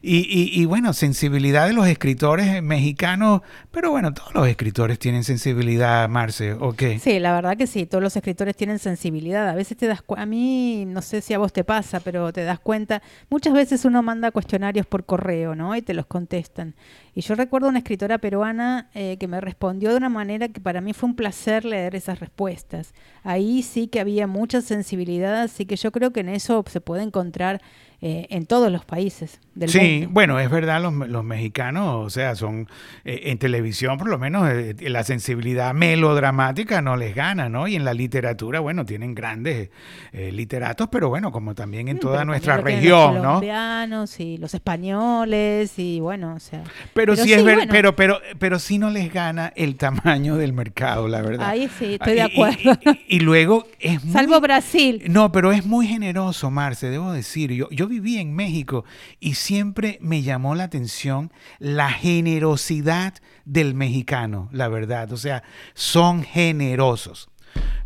Y, 0.00 0.64
bueno, 0.66 0.92
sensibilidad 0.92 1.66
de 1.66 1.72
los 1.72 1.88
escritores 1.88 2.62
mexicanos, 2.62 3.40
pero 3.76 3.90
bueno, 3.90 4.14
todos 4.14 4.32
los 4.32 4.48
escritores 4.48 4.98
tienen 4.98 5.22
sensibilidad, 5.22 6.08
Marce, 6.08 6.54
¿o 6.54 6.72
qué? 6.72 6.98
Sí, 6.98 7.18
la 7.18 7.34
verdad 7.34 7.58
que 7.58 7.66
sí, 7.66 7.84
todos 7.84 8.02
los 8.02 8.16
escritores 8.16 8.56
tienen 8.56 8.78
sensibilidad. 8.78 9.50
A 9.50 9.54
veces 9.54 9.76
te 9.76 9.86
das 9.86 10.02
a 10.16 10.24
mí, 10.24 10.86
no 10.86 11.02
sé 11.02 11.20
si 11.20 11.34
a 11.34 11.38
vos 11.38 11.52
te 11.52 11.62
pasa, 11.62 12.00
pero 12.00 12.32
te 12.32 12.42
das 12.44 12.58
cuenta, 12.58 13.02
muchas 13.28 13.52
veces 13.52 13.84
uno 13.84 14.02
manda 14.02 14.30
cuestionarios 14.30 14.86
por 14.86 15.04
correo, 15.04 15.54
¿no? 15.54 15.76
Y 15.76 15.82
te 15.82 15.92
los 15.92 16.06
contestan. 16.06 16.74
Y 17.16 17.22
yo 17.22 17.34
recuerdo 17.34 17.68
una 17.68 17.78
escritora 17.78 18.18
peruana 18.18 18.90
eh, 18.92 19.16
que 19.18 19.26
me 19.26 19.40
respondió 19.40 19.88
de 19.88 19.96
una 19.96 20.10
manera 20.10 20.48
que 20.48 20.60
para 20.60 20.82
mí 20.82 20.92
fue 20.92 21.08
un 21.08 21.16
placer 21.16 21.64
leer 21.64 21.94
esas 21.94 22.20
respuestas. 22.20 22.92
Ahí 23.24 23.62
sí 23.62 23.88
que 23.88 24.00
había 24.00 24.26
mucha 24.26 24.60
sensibilidad, 24.60 25.40
así 25.40 25.64
que 25.64 25.76
yo 25.76 25.90
creo 25.92 26.12
que 26.12 26.20
en 26.20 26.28
eso 26.28 26.62
se 26.68 26.82
puede 26.82 27.02
encontrar 27.02 27.62
eh, 28.02 28.26
en 28.28 28.44
todos 28.44 28.70
los 28.70 28.84
países 28.84 29.40
del 29.54 29.70
sí, 29.70 29.78
mundo. 29.78 30.06
Sí, 30.06 30.06
bueno, 30.12 30.38
es 30.38 30.50
verdad, 30.50 30.82
los, 30.82 30.92
los, 31.08 31.24
mexicanos, 31.24 32.04
o 32.06 32.10
sea, 32.10 32.34
son 32.34 32.68
eh, 33.06 33.22
en 33.24 33.38
televisión 33.38 33.96
por 33.96 34.10
lo 34.10 34.18
menos 34.18 34.50
eh, 34.50 34.76
la 34.80 35.02
sensibilidad 35.02 35.72
melodramática 35.72 36.82
no 36.82 36.96
les 36.96 37.14
gana, 37.14 37.48
¿no? 37.48 37.66
Y 37.66 37.74
en 37.74 37.86
la 37.86 37.94
literatura, 37.94 38.60
bueno, 38.60 38.84
tienen 38.84 39.14
grandes 39.14 39.70
literatos, 40.12 40.88
pero 40.90 41.08
bueno, 41.08 41.32
como 41.32 41.54
también 41.54 41.88
en 41.88 41.98
toda 41.98 42.24
nuestra 42.26 42.58
región, 42.58 43.14
¿no? 43.14 43.14
Los 43.14 43.22
colombianos 43.22 44.20
y 44.20 44.36
los 44.36 44.52
españoles 44.52 45.78
y 45.78 46.00
bueno, 46.00 46.34
o 46.34 46.40
sea. 46.40 46.64
Pero 46.92 47.05
Pero, 47.14 47.24
sí, 47.24 47.32
es 47.32 47.44
verdad, 47.44 47.66
pero, 47.70 47.96
pero, 47.96 48.20
pero 48.38 48.58
sí 48.58 48.78
no 48.78 48.90
les 48.90 49.12
gana 49.12 49.52
el 49.56 49.76
tamaño 49.76 50.36
del 50.36 50.52
mercado, 50.52 51.08
la 51.08 51.22
verdad. 51.22 51.48
Ahí 51.48 51.68
sí, 51.78 51.94
estoy 51.94 52.14
de 52.14 52.22
acuerdo. 52.22 52.78
Y, 53.08 53.20
luego 53.20 53.66
es 53.78 54.04
muy, 54.04 54.12
Salvo 54.12 54.40
Brasil. 54.40 55.02
No, 55.08 55.32
pero 55.32 55.52
es 55.52 55.64
muy 55.64 55.86
generoso, 55.86 56.50
Marce, 56.50 56.90
debo 56.90 57.12
decir. 57.12 57.52
Yo, 57.52 57.68
yo 57.70 57.86
viví 57.86 58.18
en 58.18 58.34
México 58.34 58.84
y 59.20 59.34
siempre 59.34 59.98
me 60.00 60.22
llamó 60.22 60.54
la 60.54 60.64
atención 60.64 61.32
la 61.58 61.90
generosidad 61.90 63.14
del 63.44 63.74
mexicano, 63.74 64.48
la 64.52 64.68
verdad. 64.68 65.12
O 65.12 65.16
sea, 65.16 65.42
son 65.74 66.22
generosos. 66.22 67.28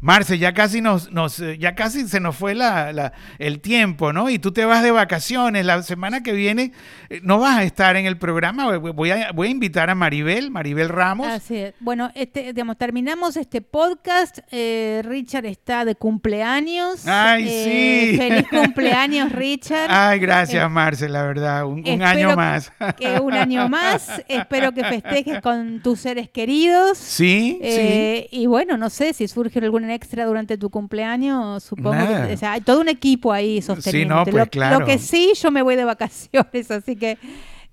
Marce, 0.02 0.38
ya 0.38 0.54
casi 0.54 0.80
nos, 0.80 1.12
nos, 1.12 1.40
eh, 1.40 1.58
ya 1.58 1.74
casi 1.74 2.08
se 2.08 2.20
nos 2.20 2.34
fue 2.34 2.54
la, 2.54 3.12
el 3.38 3.60
tiempo, 3.60 4.14
¿no? 4.14 4.30
Y 4.30 4.38
tú 4.38 4.50
te 4.50 4.64
vas 4.64 4.82
de 4.82 4.90
vacaciones. 4.90 5.66
La 5.66 5.82
semana 5.82 6.22
que 6.22 6.32
viene 6.32 6.72
eh, 7.10 7.20
no 7.22 7.38
vas 7.38 7.58
a 7.58 7.64
estar 7.64 7.96
en 7.96 8.06
el 8.06 8.16
programa. 8.16 8.78
Voy 8.78 9.10
a, 9.10 9.32
voy 9.32 9.48
a 9.48 9.50
invitar 9.50 9.90
a 9.90 9.94
Maribel, 9.94 10.50
Maribel 10.50 10.88
Ramos. 10.88 11.26
Así 11.26 11.56
es. 11.56 11.74
Bueno, 11.80 12.10
este, 12.14 12.54
digamos, 12.54 12.78
terminamos 12.78 13.36
este 13.36 13.60
podcast. 13.60 14.38
Eh, 14.50 15.02
Richard 15.04 15.44
está 15.44 15.84
de 15.84 15.94
cumpleaños. 15.94 17.06
Ay, 17.06 17.46
sí. 17.46 18.16
Feliz 18.16 18.48
cumpleaños, 18.50 19.32
Richard. 19.32 19.90
Ay, 19.90 20.18
gracias, 20.18 20.70
Marce, 20.70 21.10
la 21.10 21.24
verdad. 21.24 21.66
Un, 21.66 22.02
año 22.02 22.34
más. 22.36 22.72
Que, 22.96 23.20
un 23.20 23.34
año 23.34 23.68
más. 23.68 24.22
Espero 24.28 24.72
que 24.72 24.82
festejes 24.82 25.42
con 25.42 25.82
tus 25.82 26.00
seres 26.00 26.30
queridos. 26.30 26.96
Sí, 26.96 27.60
sí. 27.62 28.28
Y 28.30 28.46
bueno, 28.46 28.78
no 28.78 28.88
sé 28.88 29.12
si 29.12 29.28
surge 29.28 29.59
algún 29.64 29.88
extra 29.90 30.24
durante 30.26 30.58
tu 30.58 30.70
cumpleaños, 30.70 31.62
supongo 31.62 32.06
que 32.06 32.46
hay 32.46 32.60
todo 32.60 32.80
un 32.80 32.88
equipo 32.88 33.32
ahí 33.32 33.62
sosteniendo. 33.62 34.24
Sí, 34.24 34.30
no, 34.30 34.48
pues, 34.48 34.70
lo, 34.70 34.84
que 34.84 34.98
sí, 34.98 35.32
yo 35.40 35.50
me 35.50 35.62
voy 35.62 35.76
de 35.76 35.84
vacaciones, 35.84 36.70
así 36.70 36.96
que... 36.96 37.18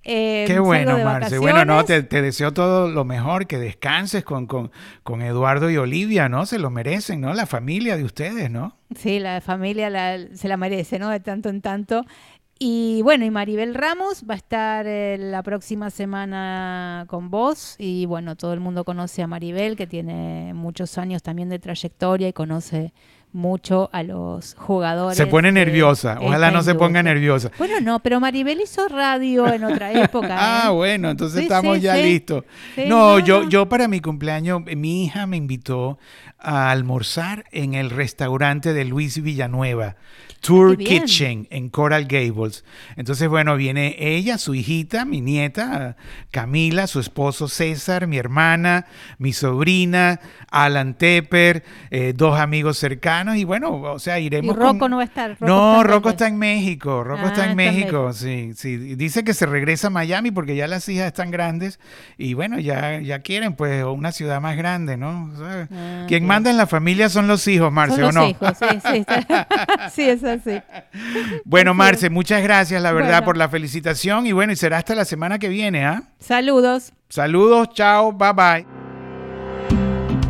Eh, 0.04 0.44
Qué 0.46 0.58
bueno, 0.58 0.96
Marce. 1.04 1.38
Bueno, 1.38 1.64
no, 1.64 1.84
te, 1.84 2.02
deseo 2.02 2.54
todo 2.54 2.88
lo 2.88 3.04
mejor, 3.04 3.46
que 3.46 3.58
descanses 3.58 4.24
con, 4.24 4.46
con, 4.46 4.70
con, 5.02 5.20
Eduardo 5.20 5.70
y 5.70 5.76
Olivia, 5.76 6.28
¿no? 6.28 6.46
Se 6.46 6.58
lo 6.58 6.70
merecen, 6.70 7.20
¿no? 7.20 7.34
La 7.34 7.46
familia 7.46 7.96
de 7.96 8.04
ustedes, 8.04 8.50
¿no? 8.50 8.76
Sí, 8.94 9.18
la 9.18 9.40
familia 9.42 9.90
se 10.32 10.48
la 10.48 10.56
merece, 10.56 10.98
¿no? 10.98 11.10
De 11.10 11.20
tanto 11.20 11.50
en 11.50 11.60
tanto. 11.60 12.06
Y 12.60 13.02
bueno, 13.02 13.24
y 13.24 13.30
Maribel 13.30 13.72
Ramos 13.74 14.24
va 14.28 14.34
a 14.34 14.36
estar 14.36 14.84
eh, 14.88 15.16
la 15.16 15.44
próxima 15.44 15.90
semana 15.90 17.04
con 17.08 17.30
vos. 17.30 17.76
Y 17.78 18.06
bueno, 18.06 18.34
todo 18.34 18.52
el 18.52 18.58
mundo 18.58 18.84
conoce 18.84 19.22
a 19.22 19.28
Maribel, 19.28 19.76
que 19.76 19.86
tiene 19.86 20.52
muchos 20.54 20.98
años 20.98 21.22
también 21.22 21.50
de 21.50 21.60
trayectoria 21.60 22.26
y 22.26 22.32
conoce 22.32 22.92
mucho 23.32 23.90
a 23.92 24.02
los 24.02 24.54
jugadores. 24.54 25.16
Se 25.16 25.26
pone 25.26 25.52
nerviosa, 25.52 26.18
ojalá 26.20 26.50
no 26.50 26.62
se 26.62 26.74
ponga 26.74 27.02
nerviosa. 27.02 27.50
Bueno, 27.58 27.80
no, 27.80 28.00
pero 28.00 28.20
Maribel 28.20 28.60
hizo 28.60 28.88
radio 28.88 29.52
en 29.52 29.64
otra 29.64 29.92
época. 30.04 30.36
ah, 30.38 30.70
bueno, 30.70 31.10
entonces 31.10 31.42
estamos 31.42 31.80
ya 31.80 31.96
listos. 31.96 32.44
no, 32.86 33.18
yo, 33.18 33.48
yo 33.48 33.68
para 33.68 33.88
mi 33.88 34.00
cumpleaños, 34.00 34.62
mi 34.76 35.04
hija 35.04 35.26
me 35.26 35.36
invitó 35.36 35.98
a 36.38 36.70
almorzar 36.70 37.44
en 37.50 37.74
el 37.74 37.90
restaurante 37.90 38.72
de 38.72 38.84
Luis 38.84 39.22
Villanueva. 39.22 39.96
Tour 40.40 40.76
Kitchen 40.78 41.48
en 41.50 41.68
Coral 41.68 42.06
Gables. 42.06 42.64
Entonces, 42.96 43.28
bueno, 43.28 43.56
viene 43.56 43.96
ella, 43.98 44.38
su 44.38 44.54
hijita, 44.54 45.04
mi 45.04 45.20
nieta, 45.20 45.96
Camila, 46.30 46.86
su 46.86 47.00
esposo 47.00 47.48
César, 47.48 48.06
mi 48.06 48.18
hermana, 48.18 48.86
mi 49.18 49.32
sobrina, 49.32 50.20
Alan 50.50 50.96
Tepper, 50.96 51.64
eh, 51.90 52.12
dos 52.16 52.38
amigos 52.38 52.78
cercanos 52.78 53.17
y 53.34 53.44
bueno, 53.44 53.80
o 53.80 53.98
sea, 53.98 54.18
iremos. 54.18 54.56
¿Y 54.56 54.58
Rocco 54.58 54.88
no 54.88 54.96
va 54.96 55.02
a 55.02 55.06
estar? 55.06 55.36
no, 55.40 55.82
Rocco 55.82 56.10
está 56.10 56.28
en 56.28 56.38
México, 56.38 57.04
Rocco 57.04 57.26
está 57.26 57.44
en 57.44 57.52
ah, 57.52 57.54
México, 57.54 58.12
sí, 58.12 58.52
sí. 58.54 58.76
Dice 58.76 59.24
que 59.24 59.34
se 59.34 59.46
regresa 59.46 59.88
a 59.88 59.90
Miami 59.90 60.30
porque 60.30 60.56
ya 60.56 60.66
las 60.66 60.88
hijas 60.88 61.06
están 61.06 61.30
grandes 61.30 61.80
y 62.16 62.34
bueno, 62.34 62.58
ya, 62.58 63.00
ya 63.00 63.20
quieren 63.20 63.54
pues 63.54 63.84
una 63.84 64.12
ciudad 64.12 64.40
más 64.40 64.56
grande, 64.56 64.96
¿no? 64.96 65.30
Ah, 65.40 66.04
quien 66.06 66.26
manda 66.26 66.50
en 66.50 66.56
la 66.56 66.66
familia 66.66 67.08
son 67.08 67.26
los 67.26 67.46
hijos, 67.48 67.72
Marce, 67.72 68.02
¿o 68.02 68.12
no? 68.12 68.28
Hijos, 68.28 68.56
sí, 68.58 68.80
sí. 68.80 69.06
sí, 69.92 70.02
es 70.02 70.24
así. 70.24 70.60
Bueno, 71.44 71.74
Marce, 71.74 72.10
muchas 72.10 72.42
gracias, 72.42 72.82
la 72.82 72.92
verdad, 72.92 73.24
por 73.24 73.36
la 73.36 73.48
felicitación 73.48 74.26
y 74.26 74.32
bueno, 74.32 74.52
y 74.52 74.56
será 74.56 74.78
hasta 74.78 74.94
la 74.94 75.04
semana 75.04 75.38
que 75.38 75.48
viene, 75.48 75.84
¿ah? 75.84 76.02
Saludos. 76.18 76.92
Saludos, 77.08 77.70
chao, 77.72 78.12
bye 78.12 78.32
bye. 78.32 78.66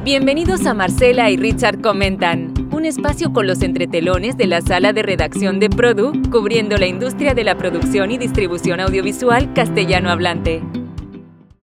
Bienvenidos 0.05 0.65
a 0.65 0.73
Marcela 0.73 1.31
y 1.31 1.37
Richard 1.37 1.83
Comentan, 1.83 2.55
un 2.79 2.85
espacio 2.85 3.33
con 3.33 3.49
los 3.49 3.63
entretelones 3.63 4.37
de 4.37 4.47
la 4.47 4.61
sala 4.61 4.93
de 4.93 5.03
redacción 5.03 5.59
de 5.59 5.69
Produ, 5.69 6.13
cubriendo 6.31 6.77
la 6.77 6.87
industria 6.87 7.35
de 7.35 7.43
la 7.43 7.59
producción 7.59 8.13
y 8.13 8.19
distribución 8.19 8.79
audiovisual 8.79 9.53
castellano 9.53 10.11
hablante. 10.11 10.63